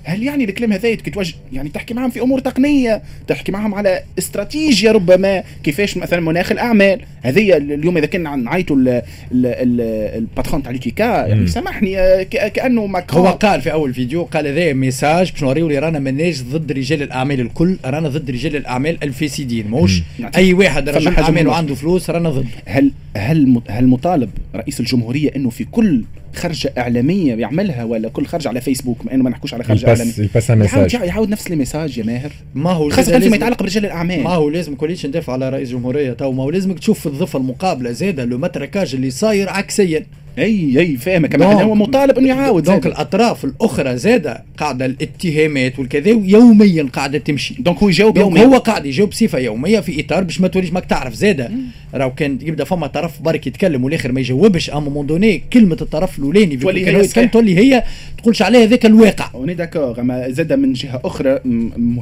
هل 0.03 0.23
يعني 0.23 0.43
الكلام 0.43 0.73
هذا 0.73 0.95
تتوجه 0.95 1.35
يعني 1.53 1.69
تحكي 1.69 1.93
معهم 1.93 2.09
في 2.09 2.21
أمور 2.21 2.39
تقنية 2.39 3.01
تحكي 3.27 3.51
معهم 3.51 3.73
على 3.73 4.03
استراتيجيه 4.19 4.91
ربما 4.91 5.43
كيفاش 5.63 5.97
مثلا 5.97 6.19
مناخ 6.19 6.51
الأعمال. 6.51 7.01
هذه 7.21 7.57
اليوم 7.57 7.97
إذا 7.97 8.05
كنا 8.05 8.35
نعيطوا 8.35 9.01
ال 9.31 9.50
patron 9.50 10.63
تاع 10.63 10.71
l'UTICA 10.71 11.03
يعني 11.03 11.47
سامحني 11.47 12.25
كأنه 12.25 12.85
ماكرون 12.85 13.27
هو 13.27 13.33
قال 13.33 13.61
في 13.61 13.71
أول 13.71 13.93
فيديو 13.93 14.23
قال 14.23 14.47
هذا 14.47 14.73
message 14.73 15.31
باش 15.31 15.43
نوريو 15.43 15.67
لي 15.67 15.79
رانا 15.79 15.99
ماناش 15.99 16.41
ضد 16.41 16.71
رجال 16.71 17.01
الأعمال 17.03 17.39
الكل 17.39 17.77
رانا 17.85 18.09
ضد 18.09 18.31
رجال 18.31 18.55
الأعمال 18.55 18.97
الفاسدين 19.03 19.67
موش 19.67 20.01
أي 20.37 20.53
واحد 20.53 20.89
رجل 20.89 21.15
اعمال 21.15 21.47
وعنده 21.47 21.75
فلوس 21.75 22.09
رانا 22.09 22.29
ضد. 22.29 22.47
هل 22.65 22.91
هل 23.17 23.61
هل 23.69 23.87
مطالب 23.87 24.29
رئيس 24.55 24.79
الجمهورية 24.79 25.31
إنه 25.35 25.49
في 25.49 25.63
كل 25.63 26.03
خرجة 26.35 26.73
إعلامية 26.77 27.35
يعملها 27.35 27.83
ولا 27.83 28.09
كل 28.09 28.25
خرجة 28.25 28.47
على 28.47 28.61
فيسبوك 28.61 29.05
ما 29.05 29.13
إنه 29.13 29.23
ما 29.23 29.29
نحكوش 29.29 29.53
على 29.53 29.63
خرجة 29.63 29.87
إعلامية. 29.87 30.13
ي 30.17 30.23
passe 30.23 30.51
message 30.51 30.93
يعاود, 30.93 31.07
يعاود 31.07 31.29
نفس 31.29 31.47
ال 31.47 31.54
message 31.54 31.97
يا 31.97 32.03
ماهر. 32.03 32.31
ما 32.55 32.71
هو 32.71 32.89
خاصة 32.89 33.19
فيما 33.19 33.35
يتعلق 33.35 33.63
برجال 33.63 33.85
الأعمال. 33.85 34.23
ما 34.23 34.29
هو 34.29 34.49
لازم 34.49 34.75
كليش 34.75 35.05
ندافع 35.05 35.33
على 35.33 35.49
رئيس 35.49 35.69
الجمهوريه 35.69 36.13
تو 36.13 36.31
ما 36.31 36.43
هو 36.43 36.49
لازمك 36.49 36.79
تشوف 36.79 36.99
في 36.99 37.05
الضفه 37.05 37.39
المقابلة 37.39 37.91
زاده 37.91 38.25
le 38.25 38.37
matraquage 38.37 38.95
اللي 38.95 39.09
صاير 39.09 39.49
عكسيا. 39.49 40.05
أي 40.37 40.79
أي 40.79 40.97
فاهمك 40.97 41.29
كمان 41.29 41.47
هو 41.47 41.75
مطالب 41.75 42.17
إنه 42.17 42.27
يعاود. 42.27 42.63
donc 42.63 42.85
الأطراف 42.85 43.45
الأخرى 43.45 43.97
زادة. 43.97 44.43
قاعدة 44.57 44.85
الاتهامات 44.85 45.79
والكذا 45.79 46.09
يوميا 46.09 46.83
قاعدة 46.93 47.17
تمشي. 47.17 47.55
donc 47.59 47.77
هو 47.77 47.89
يجاوب 47.89 48.17
يوميا. 48.17 48.43
هو 48.43 48.57
قاعد 48.57 48.85
يجاوب 48.85 49.09
بصفة 49.09 49.39
يومية 49.39 49.79
في 49.79 50.01
إطار 50.01 50.23
باش 50.23 50.41
ما 50.41 50.47
توليش 50.47 50.73
ماك 50.73 50.85
تعرف. 50.85 51.13
زادة. 51.13 51.51
راهو 51.93 52.13
كان 52.13 52.37
يبدأ 52.41 52.63
فما 52.63 52.87
طرف 52.87 53.21
برك 53.21 53.47
يتكلم 53.47 53.83
والآخر 53.83 54.11
ما 54.11 54.19
يجاوبش. 54.19 54.69
à 54.69 54.76
un 54.76 54.89
moment 54.89 55.07
donné 55.07 55.43
كلمة 55.53 55.77
الطرف 55.81 56.19
الأولاني 56.19 56.59
يتكلم 56.63 57.27
تولي 57.27 57.57
هي 57.57 57.83
تقولش 58.17 58.41
عليها 58.41 58.63
هذاك 58.63 58.85
الواقع. 58.85 59.29
on 59.35 59.53
est 59.53 59.65
d'accord. 59.65 59.99
أما 59.99 60.29
زاد 60.29 60.53
من 60.53 60.73
جهة 60.73 61.01
أخرى 61.05 61.39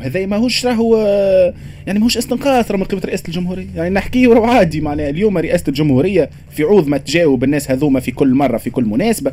هذا 0.02 0.26
ماهوش 0.26 0.66
راهو 0.66 0.98
يعني 1.88 2.00
ماهوش 2.00 2.18
استنقاص 2.18 2.72
من 2.72 2.84
قبل 2.84 3.02
رئاسة 3.06 3.24
الجمهورية. 3.28 3.68
يعني 3.76 3.90
نحكيه 3.90 4.46
عادي. 4.46 4.82
معناها 4.82 5.10
اليوم 5.10 5.38
رئاسة 5.38 5.64
الجمهورية 5.68 6.30
في 6.52 6.64
عوض 6.64 6.88
ما 6.88 6.98
تجاوب 6.98 7.44
الناس 7.44 7.72
هذوما 7.72 8.00
في 8.00 8.12
كل 8.20 8.34
مرة 8.34 8.58
في 8.58 8.70
كل 8.70 8.86
مناسبة. 8.86 9.32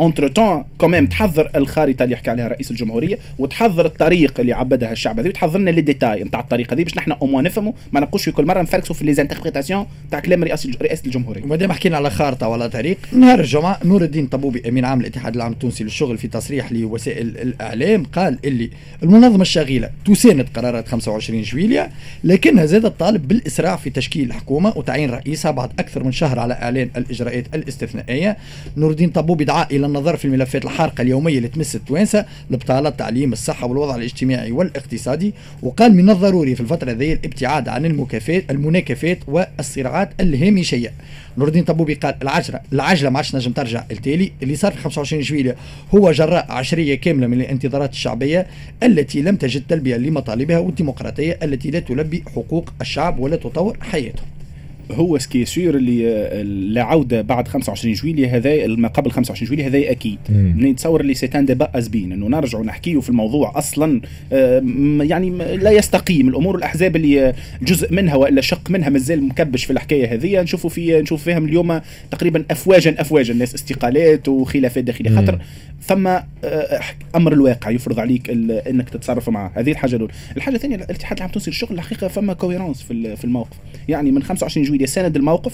entre 0.00 0.28
temps 0.28 0.64
quand 0.78 0.94
même 0.94 1.06
تحضر 1.06 1.50
الخارطة 1.56 2.02
اللي 2.02 2.12
يحكي 2.12 2.30
عليها 2.30 2.48
رئيس 2.48 2.70
الجمهورية 2.70 3.18
وتحضر 3.38 3.86
الطريق 3.86 4.40
اللي 4.40 4.52
عبدها 4.52 4.92
الشعب 4.92 5.20
هذه 5.20 5.28
وتحضر 5.28 5.58
لنا 5.58 5.70
les 5.70 5.80
détails 5.80 6.24
نتاع 6.24 6.40
الطريق 6.40 6.72
هذه 6.72 6.82
باش 6.82 6.96
نحن 6.96 7.12
أو 7.12 7.40
نفهموا 7.40 7.72
ما 7.92 8.00
نبقوش 8.00 8.24
في 8.24 8.32
كل 8.32 8.46
مرة 8.46 8.62
نفركسوا 8.62 8.94
في 8.94 9.04
les 9.04 9.14
interprétations 9.14 9.86
تاع 10.10 10.20
كلام 10.20 10.44
رئاسه 10.44 10.70
الجمهورية. 11.06 11.42
وما 11.42 11.56
دام 11.56 11.72
حكينا 11.72 11.96
على 11.96 12.10
خارطة 12.10 12.48
ولا 12.48 12.66
طريق. 12.66 12.98
نهار 13.12 13.40
الجمعة 13.40 13.78
نور 13.84 14.02
الدين 14.02 14.26
طبوبي 14.26 14.68
أمين 14.68 14.84
عام 14.84 15.00
الاتحاد 15.00 15.34
العام 15.34 15.52
التونسي 15.52 15.84
للشغل 15.84 16.18
في 16.18 16.28
تصريح 16.28 16.72
لوسائل 16.72 17.26
الإعلام 17.26 18.04
قال 18.04 18.38
اللي 18.44 18.70
المنظمة 19.02 19.42
الشغيلة 19.42 19.90
تساند 20.04 20.46
قرارات 20.56 20.88
25 20.88 21.42
جويليا 21.42 21.90
لكنها 22.24 22.66
زادت 22.66 23.00
طالب 23.00 23.28
بالإسراع 23.28 23.76
في 23.76 23.90
تشكيل 23.90 24.32
حكومه 24.32 24.72
وتعيين 24.76 25.10
رئيسها 25.10 25.50
بعد 25.50 25.70
أكثر 25.78 26.04
من 26.04 26.12
شهر 26.12 26.38
على 26.38 26.54
إعلان 26.54 26.90
الإجراءات 26.96 27.44
الاستثنائية. 27.54 28.36
نور 28.76 28.90
الدين 28.90 29.10
طبوبي 29.10 29.44
دعا 29.44 29.66
إلى 29.70 29.83
النظر 29.84 30.16
في 30.16 30.24
الملفات 30.24 30.64
الحارقة 30.64 31.02
اليومية 31.02 31.36
اللي 31.38 31.48
تمس 31.48 31.76
التوانسة 31.76 32.26
البطاله 32.50 32.88
التعليم 32.88 33.32
الصحة 33.32 33.66
والوضع 33.66 33.96
الاجتماعي 33.96 34.52
والاقتصادي 34.52 35.34
وقال 35.62 35.94
من 35.94 36.10
الضروري 36.10 36.54
في 36.54 36.60
الفترة 36.60 36.92
ذي 36.92 37.12
الابتعاد 37.12 37.68
عن 37.68 37.86
المكافات 37.86 38.50
المناكفات 38.50 39.18
والصراعات 39.28 40.10
الهامشية. 40.20 40.92
نور 41.38 41.48
الدين 41.48 41.64
طبوبي 41.64 41.94
قال 41.94 42.14
العجله 42.22 42.60
العجلة 42.72 43.10
ما 43.10 43.16
عادش 43.16 43.34
نجم 43.34 43.52
ترجع 43.52 43.84
التالي 43.90 44.32
اللي 44.42 44.56
صار 44.56 44.72
في 44.72 44.78
25 44.78 45.22
جويلية 45.22 45.56
هو 45.94 46.12
جراء 46.12 46.52
عشرية 46.52 46.94
كاملة 46.94 47.26
من 47.26 47.40
الانتظارات 47.40 47.92
الشعبية 47.92 48.46
التي 48.82 49.22
لم 49.22 49.36
تجد 49.36 49.62
تلبية 49.68 49.96
لمطالبها 49.96 50.58
والديمقراطية 50.58 51.38
التي 51.42 51.70
لا 51.70 51.78
تلبي 51.78 52.24
حقوق 52.34 52.72
الشعب 52.80 53.18
ولا 53.18 53.36
تطور 53.36 53.76
حياته. 53.80 54.33
هو 54.92 55.18
ce 55.18 55.28
qui 55.28 55.44
est 55.44 55.59
sûr 55.59 55.74
اللي 55.74 56.04
العوده 56.40 57.22
بعد 57.22 57.48
25 57.48 57.94
جويلية 57.94 58.36
هذا 58.36 58.66
ما 58.66 58.88
قبل 58.88 59.10
25 59.10 59.48
جويلية 59.48 59.66
هذا 59.66 59.90
أكيد. 59.90 60.18
نتصور 60.30 61.00
اللي 61.00 61.14
c'est 61.14 61.37
un 61.37 61.46
débat 61.46 61.70
أزبين 61.74 62.12
إنه 62.12 62.28
نرجعوا 62.28 62.64
نحكيوا 62.64 63.00
في 63.00 63.08
الموضوع 63.08 63.58
أصلا 63.58 64.00
يعني 65.02 65.30
لا 65.56 65.70
يستقيم. 65.70 66.28
الأمور 66.28 66.56
الأحزاب 66.56 66.96
اللي 66.96 67.34
جزء 67.62 67.92
منها 67.92 68.14
وإلا 68.14 68.40
شق 68.40 68.70
منها 68.70 68.88
مازال 68.88 69.24
مكبش 69.24 69.64
في 69.64 69.72
الحكاية 69.72 70.14
هذه. 70.14 70.42
نشوفوا 70.42 70.70
في 70.70 71.00
نشوف 71.00 71.24
فيهم 71.24 71.44
اليوم 71.44 71.80
تقريبا 72.10 72.44
افواجا 72.50 72.94
افواجا 72.98 73.32
الناس 73.32 73.54
استقالات 73.54 74.28
وخلافات 74.28 74.84
داخلية. 74.84 75.10
خاطر 75.10 75.38
ثم 75.82 76.06
أمر 77.16 77.32
الواقع 77.32 77.70
يفرض 77.70 78.00
عليك 78.00 78.30
إنك 78.30 78.90
تتصرف 78.90 79.28
معه. 79.28 79.52
هذه 79.54 79.70
الحاجة 79.70 79.96
الأولى. 79.96 80.12
الحاجة 80.36 80.54
الثانية 80.54 80.76
الاتحاد 80.76 81.16
العام 81.16 81.28
التونسي 81.28 81.50
للشغل 81.50 81.74
الحقيقة 81.74 82.08
فما 82.08 82.32
cohérence 82.32 82.82
في 82.82 83.16
في 83.16 83.24
الموقف. 83.24 83.56
يعني 83.88 84.10
من 84.10 84.22
25 84.22 84.66
جويلية 84.66 84.73
ساند 84.84 85.16
الموقف 85.16 85.52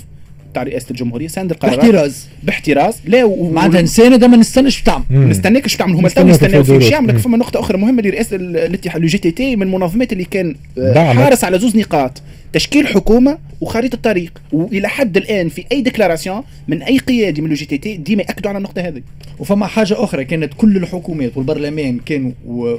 تاع 0.54 0.62
رئاسة 0.62 0.86
الجمهورية. 0.90 1.28
ساند 1.28 1.50
القرارات 1.50 1.78
باحتراز. 1.78 2.26
باحتراز. 2.42 2.94
لا 3.04 3.24
و... 3.24 3.50
معناتها 3.50 3.82
نساند 3.82 4.24
ما 4.24 4.36
نستناش 4.36 4.82
تعمل 4.82 5.04
ما 5.10 5.24
نستناكش 5.24 5.76
تعمل 5.76 5.94
هما 5.94 6.08
تو 6.08 6.28
يستناو 6.28 6.64
في 6.64 6.80
شيء 6.80 6.92
يعمل 6.92 7.18
فما 7.18 7.36
نقطة 7.36 7.60
أخرى 7.60 7.78
مهمة 7.78 8.02
لرئاسة 8.02 8.36
الاتحاد 8.36 9.02
ال 9.02 9.18
UGTT 9.18 9.56
من 9.56 9.62
المنظمات 9.62 10.12
اللي 10.12 10.24
كان 10.24 10.56
حارس 10.94 11.44
على 11.44 11.58
زوز 11.58 11.76
نقاط. 11.76 12.22
تشكيل 12.52 12.86
حكومة 12.86 13.38
وخريطة 13.60 13.94
الطريق. 13.94 14.42
وإلى 14.52 14.88
حد 14.88 15.16
الآن 15.16 15.48
في 15.48 15.64
أي 15.72 15.82
déclaration 15.82 16.42
من 16.68 16.82
أي 16.82 16.98
قيادي 16.98 17.42
من 17.42 17.50
ال 17.50 17.64
UGTT 17.64 17.96
ديما 17.96 18.22
يأكدوا 18.22 18.48
على 18.48 18.58
النقطة 18.58 18.82
هذه. 18.82 19.02
وفما 19.38 19.66
حاجة 19.66 20.04
أخرى 20.04 20.24
كانت 20.24 20.52
كل 20.56 20.76
الحكومات 20.76 21.36
والبرلمان 21.36 21.98
كانوا 21.98 22.32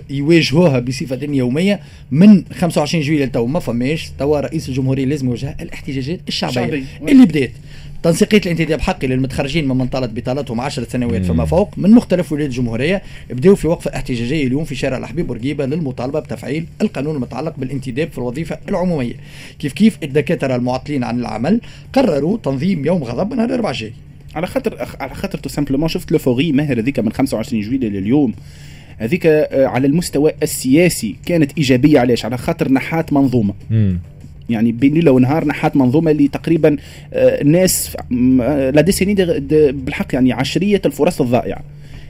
يواجهوها 0.10 0.80
بصفة 0.80 1.20
يومية 1.22 1.80
من 2.12 2.44
25 2.54 3.04
جويلية 3.04 3.26
تو 3.26 3.46
ما 3.46 3.60
فماش 3.60 4.12
توا 4.20 4.40
رئيس 4.40 4.70
الجمهورية 4.70 5.06
لازم 5.06 5.28
يواجه 5.28 5.58
الاحتجاجات 5.62 6.20
الشعبية. 6.28 6.56
شعبي. 6.56 6.84
اللي 7.08 7.26
بدات. 7.26 7.52
تنسيقية 8.04 8.42
الانتداب 8.46 8.82
حقي 8.82 9.08
للمتخرجين 9.08 9.68
من 9.68 9.78
منطقه 9.78 10.06
بطالتهم 10.06 10.62
10 10.62 10.84
سنوات 10.84 11.26
فما 11.26 11.46
فوق 11.46 11.70
من 11.78 11.92
مختلف 11.92 12.32
ولايات 12.32 12.50
الجمهورية 12.50 13.02
بدأوا 13.30 13.56
في 13.56 13.68
وقفة 13.68 13.96
احتجاجية 13.96 14.48
اليوم 14.48 14.64
في 14.64 14.76
شارع 14.76 14.98
الحبيب 14.98 15.28
بورقيبه 15.28 15.66
للمطالبة 15.66 16.20
بتفعيل 16.20 16.66
القانون 16.82 17.16
المتعلق 17.16 17.54
بالانتداب 17.58 18.12
في 18.12 18.18
الوظيفة 18.18 18.58
العمومية. 18.70 19.14
كيف 19.60 19.74
كيف 19.74 19.98
الدكاترة 20.04 20.56
المعطلين 20.56 21.04
عن 21.04 21.20
العمل 21.20 21.62
قرروا 21.94 22.38
تنظيم 22.38 22.86
يوم 22.86 23.04
غضب 23.04 23.34
نهار 23.34 23.50
الاربعاء 23.50 23.74
الجاي. 23.74 23.94
على 24.36 24.48
خاطر 24.48 24.88
على 25.00 25.14
خاطر 25.14 25.40
تو 25.40 25.50
simplement 25.50 25.88
شفت 25.90 26.12
l'euphorie 26.12 26.52
ماهر 26.52 26.80
هذيك 26.80 27.00
من 27.00 27.12
25 27.12 27.62
جويلية 27.62 27.90
لليوم. 27.90 28.34
هذيك 28.98 29.26
على 29.52 29.88
المستوى 29.88 30.32
السياسي 30.44 31.16
كانت 31.26 31.52
إيجابية 31.58 32.00
علاش؟ 32.00 32.26
على 32.26 32.38
خاطر 32.38 32.72
نحات 32.72 33.14
منظومة. 33.14 33.54
مم. 33.70 34.00
يعني 34.50 34.72
بين 34.72 34.94
ليله 34.94 35.12
ونهار 35.12 35.46
نحات 35.46 35.76
منظومة 35.76 36.12
اللي 36.12 36.28
تقريبا 36.28 36.78
الناس 37.14 37.98
la 38.74 38.82
décennie 38.82 39.14
بالحق 39.72 40.14
يعني 40.14 40.34
عشرية 40.34 40.82
الفرص 40.86 41.22
الضائعة. 41.22 41.62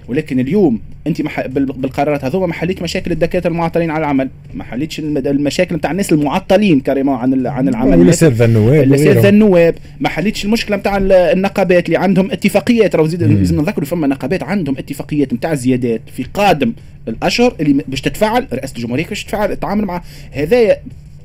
ولكن 0.07 0.39
اليوم 0.39 0.79
أنت 1.07 1.21
مح... 1.21 1.47
بالقرارات 1.47 2.25
هذوما 2.25 2.47
ما 2.47 2.53
حليت 2.53 2.81
مشاكل 2.81 3.11
الدكاترة 3.11 3.49
المعطلين 3.49 3.91
على 3.91 3.99
العمل 3.99 4.29
ما 4.53 4.63
حليتش 4.63 4.99
المشاكل 4.99 5.75
نتاع 5.75 5.91
الناس 5.91 6.13
المعطلين 6.13 6.79
carrément 6.79 7.15
عن 7.15 7.47
عن 7.47 7.67
العمل. 7.67 7.99
والاساتذه 7.99 8.45
النواب 8.45 8.83
الاساتذه 8.83 9.29
النواب. 9.29 9.75
ما 9.99 10.09
حليتش 10.09 10.45
المشكلة 10.45 10.77
نتاع 10.77 10.97
النقابات 11.01 11.85
اللي 11.85 11.97
عندهم 11.97 12.31
اتفاقيات. 12.31 12.95
راهو 12.95 13.07
زيد 13.07 13.23
لازم 13.23 13.61
نذكروا 13.61 13.85
فما 13.85 14.07
نقابات 14.07 14.43
عندهم 14.43 14.77
اتفاقيات 14.77 15.33
نتاع 15.33 15.53
زيادات 15.53 16.01
في 16.15 16.25
قادم 16.33 16.73
الأشهر 17.07 17.55
اللي 17.59 17.83
باش 17.87 18.01
تتفاعل 18.01 18.47
رئاسة 18.53 18.73
الجمهورية 18.77 19.05
باش 19.07 19.23
تتفاعل 19.23 19.55
تتعامل 19.55 19.85
مع 19.85 20.01
هذايا 20.31 20.77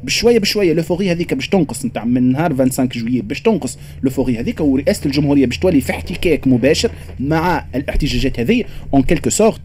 بشوية 0.05 0.39
بشوية 0.39 0.73
l'euphorie 0.73 1.11
هذيك 1.11 1.35
باش 1.35 1.49
تنقص 1.49 1.85
نتاع 1.85 2.05
من 2.05 2.33
نهار 2.33 2.57
25 2.57 2.89
جويي 2.89 3.21
باش 3.21 3.41
تنقص. 3.41 3.79
l'euphorie 4.03 4.39
هذيك 4.39 4.61
ورئاسه 4.61 5.07
الجمهورية 5.07 5.47
باش 5.47 5.59
تولي 5.59 5.81
في 5.81 5.91
احتكاك 5.91 6.47
مباشر 6.47 6.91
مع 7.21 7.65
الاحتجاجات 7.75 8.41
هذه 8.41 8.65
en 8.95 9.03
quelque 9.03 9.31
sorte 9.31 9.61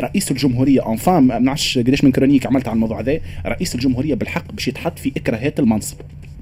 رئيس 0.00 0.30
الجمهورية 0.30 0.80
enfin 0.80 1.22
ما 1.22 1.38
نعرفش 1.38 1.78
قداش 1.78 2.04
من 2.04 2.12
chronique 2.12 2.46
عملت 2.46 2.68
على 2.68 2.74
الموضوع 2.74 3.00
هذا 3.00 3.18
رئيس 3.46 3.74
الجمهورية 3.74 4.14
بالحق 4.14 4.52
باش 4.52 4.68
يتحط 4.68 4.98
في 4.98 5.12
إكراهات 5.16 5.60
المنصب 5.60 5.96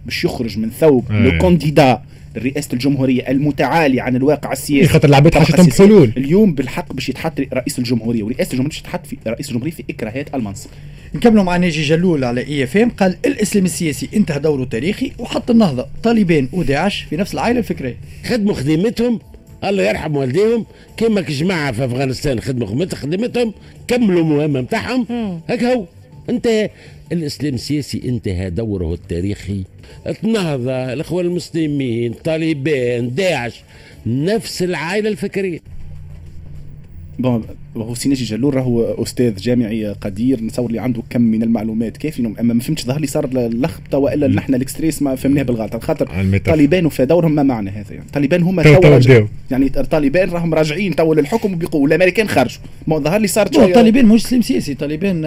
باش 0.04 0.24
يخرج 0.24 0.58
من 0.58 0.70
ثوب 0.70 1.12
le 1.12 1.38
candidat 1.38 2.02
رئاسة 2.38 2.68
الجمهورية 2.72 3.30
المتعالي 3.30 4.00
عن 4.00 4.16
الواقع 4.16 4.52
السياسي. 4.52 4.88
خاطر 4.88 5.08
العباد 5.08 5.34
حاجتهم 5.34 5.70
حلول 5.70 6.12
اليوم 6.16 6.54
بالحق 6.54 6.92
باش 6.92 7.08
يتحط 7.08 7.40
رئيس 7.52 7.78
الجمهورية 7.78 8.22
ورئاسة 8.22 8.52
الجمهورية 8.52 8.68
باش 8.68 8.78
يتحط 8.78 9.06
في 9.06 9.16
رئيس 9.26 9.48
الجمهورية 9.48 9.72
في 9.72 9.84
إكراهات 9.90 10.34
المنصب. 10.34 10.70
نكملوا 11.14 11.44
مع 11.44 11.56
ناجي 11.56 11.82
جلول 11.82 12.24
على 12.24 12.40
اي 12.40 12.64
اف 12.64 12.76
ام 12.76 12.90
قال 12.90 13.16
الإسلام 13.26 13.64
السياسي 13.64 14.08
انتهى 14.14 14.38
دوره 14.38 14.62
التاريخي 14.62 15.12
وحط 15.18 15.50
النهضة. 15.50 15.86
طالبان 16.02 16.48
وداعش 16.52 17.06
في 17.10 17.16
نفس 17.16 17.34
العائلة 17.34 17.58
الفكرية. 17.58 17.96
خدموا 18.24 18.54
خدمتهم. 18.54 19.20
الله 19.64 19.82
يرحم 19.82 20.16
والديهم. 20.16 20.66
كما 20.96 21.20
جماعة 21.20 21.72
في 21.72 21.84
أفغانستان 21.84 22.40
خدموا 22.40 22.66
خدمتهم. 22.94 23.54
كملوا 23.88 24.20
المهمة 24.20 24.60
نتاعهم 24.60 25.06
هكا 25.48 25.74
هو. 25.74 25.84
انتهى 26.30 26.70
الإسلام 27.12 27.54
السياسي 27.54 28.02
انتهى 28.08 28.50
دوره 28.50 28.94
التاريخي. 28.94 29.64
النهضة 30.24 30.92
الاخوان 30.92 31.26
المسلمين 31.26 32.12
طالبان 32.12 33.14
داعش 33.14 33.62
نفس 34.06 34.62
العائلة 34.62 35.08
الفكرية. 35.08 35.60
بون 37.18 37.44
هو 37.84 37.94
سيناجي 37.94 38.24
جلول 38.24 38.54
راهو 38.54 39.02
أستاذ 39.02 39.36
جامعي 39.36 39.86
قدير 39.86 40.40
نتصور 40.44 40.72
لي 40.72 40.78
عنده 40.78 41.02
كم 41.10 41.20
من 41.20 41.42
المعلومات 41.42 41.96
كافي 41.96 42.26
أما 42.40 42.54
ما 42.54 42.60
فهمتش 42.60 42.84
ظهر 42.84 43.00
لي 43.00 43.06
صار 43.06 43.24
اللخبطه 43.24 43.98
وإلا 43.98 44.26
نحن 44.26 44.54
الإكستريس 44.54 45.02
ما 45.02 45.14
فهمناه 45.14 45.42
بالغلط. 45.42 45.76
خاطر 45.76 46.08
طالبان 46.46 46.86
وفي 46.86 47.04
دورهم 47.04 47.32
ما 47.32 47.42
معنى 47.42 47.70
هذا 47.70 47.94
يعني. 47.94 48.06
طالبان 48.12 48.42
هما 48.42 48.62
تو 48.62 49.00
يعني 49.50 49.72
الطالبان 49.76 50.30
راهم 50.30 50.54
راجعين 50.54 50.96
تو 50.96 51.14
للحكم 51.14 51.52
وبيقولوا 51.52 51.84
والامريكان 51.84 52.28
خرجوا. 52.28 52.60
ما 52.86 52.98
ظهر 52.98 53.20
لي 53.20 53.26
صار 53.26 53.46
طالبان 53.46 54.06
مش 54.06 54.22
سلم 54.22 54.42
سياسي. 54.42 54.74
طالبان 54.74 55.22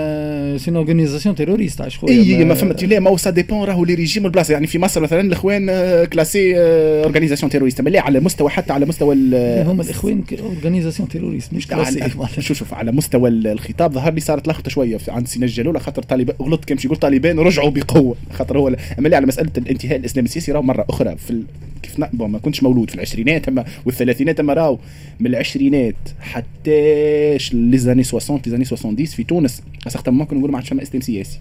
سي 0.58 0.72
اورغانيزاسيون 0.72 1.36
تيروريست 1.36 1.82
عاش 1.82 1.98
خويا 1.98 2.14
إي 2.14 2.46
ما 2.46 2.54
فهمت. 2.54 2.84
لا 2.84 3.00
ما 3.00 3.10
هو 3.10 3.18
سا 3.18 3.30
ديبون 3.30 3.68
راهو 3.68 3.86
لي 3.86 3.94
ريجيم 3.94 4.26
البلاصة. 4.26 4.52
يعني 4.52 4.68
في 4.68 4.80
مصر 4.80 5.02
مثلا 5.02 5.22
الإخوان 5.22 5.66
كلاسي 6.06 6.58
اورغانيزاسيون 6.58 7.52
تيروريست 7.52 7.82
لا 7.82 8.02
على 8.02 8.20
مستوى 8.20 8.50
حتى 8.50 8.74
على 8.74 8.86
مستوى 8.86 9.16
هم 9.64 9.82
الإخوان 9.82 10.24
organisation 10.40 11.10
terroriste 11.10 11.54
مش 11.54 11.68
classés 11.68 12.00
شوف 12.42 12.58
شوف 12.58 12.74
على 12.74 12.92
مستوى 12.92 13.30
الخطاب 13.30 13.94
ظهر 13.94 14.14
لي 14.14 14.20
صارت 14.20 14.48
لخبطة 14.48 14.70
شوية 14.70 14.98
عند 15.08 15.28
سي 15.28 15.46
ناجي 15.46 15.61
جلول 15.61 15.82
خاطر 15.82 16.04
طالبان 16.04 16.36
غلط 16.42 16.66
كان 16.66 16.78
يقول 16.86 16.98
طالبان 16.98 17.40
رجعوا 17.40 17.70
بقوة 17.70 18.16
خاطر 18.34 18.58
هو 18.58 18.68
أما 19.00 19.16
على 19.16 19.26
مسألة 19.26 19.52
الانتهاء 19.58 19.96
الاسلام 19.96 20.26
السياسي 20.26 20.52
راهو 20.52 20.64
مرة 20.64 20.86
أخرى 20.90 21.18
في 21.18 21.32
ال... 21.32 21.44
كيف 21.82 22.00
ما 22.14 22.40
كنتش 22.40 22.64
مولود 22.64 22.90
في 22.90 22.96
العشرينات 22.96 23.48
أما 23.48 23.66
والثلاثينات 23.86 24.40
أما 24.40 24.54
راهو 24.54 24.78
من 25.20 25.28
العشرينات 25.28 25.96
حتى 26.20 27.38
les 27.54 27.78
années 27.78 28.04
60 28.04 28.42
les 28.46 28.52
années 28.52 28.66
70 28.66 28.96
في 29.06 29.24
تونس 29.24 29.62
ساعتها 29.88 30.12
ممكن 30.12 30.38
نقول 30.38 30.52
ما 30.52 30.58
عادش 30.58 30.70
فما 30.70 30.84
اسلام 30.84 31.02
سياسي 31.02 31.40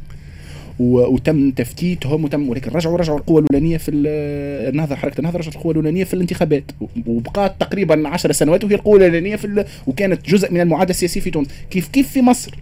وتم 0.79 1.51
تفتيتهم 1.51 2.25
وتم 2.25 2.49
ولكن 2.49 2.71
رجعوا 2.71 2.97
رجعوا 2.97 3.19
القوه 3.19 3.41
الأولانية 3.41 3.77
في 3.77 3.91
النهضه 3.91 4.95
حركه 4.95 5.19
النهضه 5.19 5.39
رجعت 5.39 5.57
القوه 5.57 5.73
الأولانية 5.73 6.05
في 6.05 6.15
الانتخابات. 6.15 6.65
وبقات 7.07 7.55
تقريبا 7.61 8.09
10 8.09 8.33
سنوات 8.33 8.65
وهي 8.65 8.75
القوه 8.75 8.97
الأولانية 8.97 9.37
في 9.37 9.65
وكانت 9.87 10.31
جزء 10.31 10.53
من 10.53 10.61
المعادلة 10.61 10.91
السياسية 10.91 11.21
في 11.21 11.31
تونس. 11.31 11.49
كيف 11.71 11.89
كيف 11.89 12.09
في 12.09 12.23
مصر؟ 12.23 12.55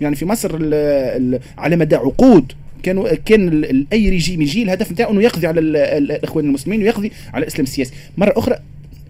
يعني 0.00 0.16
في 0.16 0.24
مصر 0.26 0.54
ال 0.54 0.74
ال 0.74 1.40
على 1.58 1.76
مدى 1.76 1.96
عقود 1.96 2.52
كانوا 2.82 3.14
كان 3.14 3.86
أي 3.92 4.08
ريجيم 4.08 4.42
يجي 4.42 4.62
الهدف 4.62 4.92
نتاعو 4.92 5.12
إنه 5.12 5.22
يقضي 5.22 5.46
على 5.46 5.60
الإخوان 5.60 6.44
المسلمين 6.44 6.82
ويقضي 6.82 7.12
على 7.34 7.42
الإسلام 7.42 7.62
السياسي. 7.64 7.92
مرة 8.18 8.32
أخرى 8.36 8.58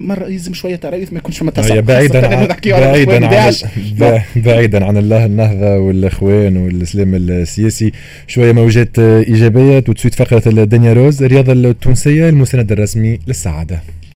مرة 0.00 0.24
يلزم 0.24 0.54
شوية 0.54 0.76
ترايث 0.76 1.12
ما 1.12 1.18
يكونش 1.18 1.38
تصرف 1.38 1.85
بعيدا 1.85 2.26
عن 2.37 2.46
بعيدا 2.64 3.26
عن 3.26 4.22
بعيدا 4.37 4.85
عن 4.85 4.96
الله 4.96 5.24
النهضة 5.24 5.78
والإخوان 5.78 6.57
والإسلام 6.57 7.14
السياسي. 7.14 7.92
شوية 8.26 8.52
موجات 8.52 8.98
إيجابية. 8.98 9.85
وتسويت 9.88 10.14
فقرة 10.14 10.42
الدنيا 10.46 10.92
روز 10.92 11.22
الرياضة 11.22 11.52
التونسية 11.52 12.28
المسند 12.28 12.72
الرسمي 12.72 13.18
للسعادة. 13.26 13.80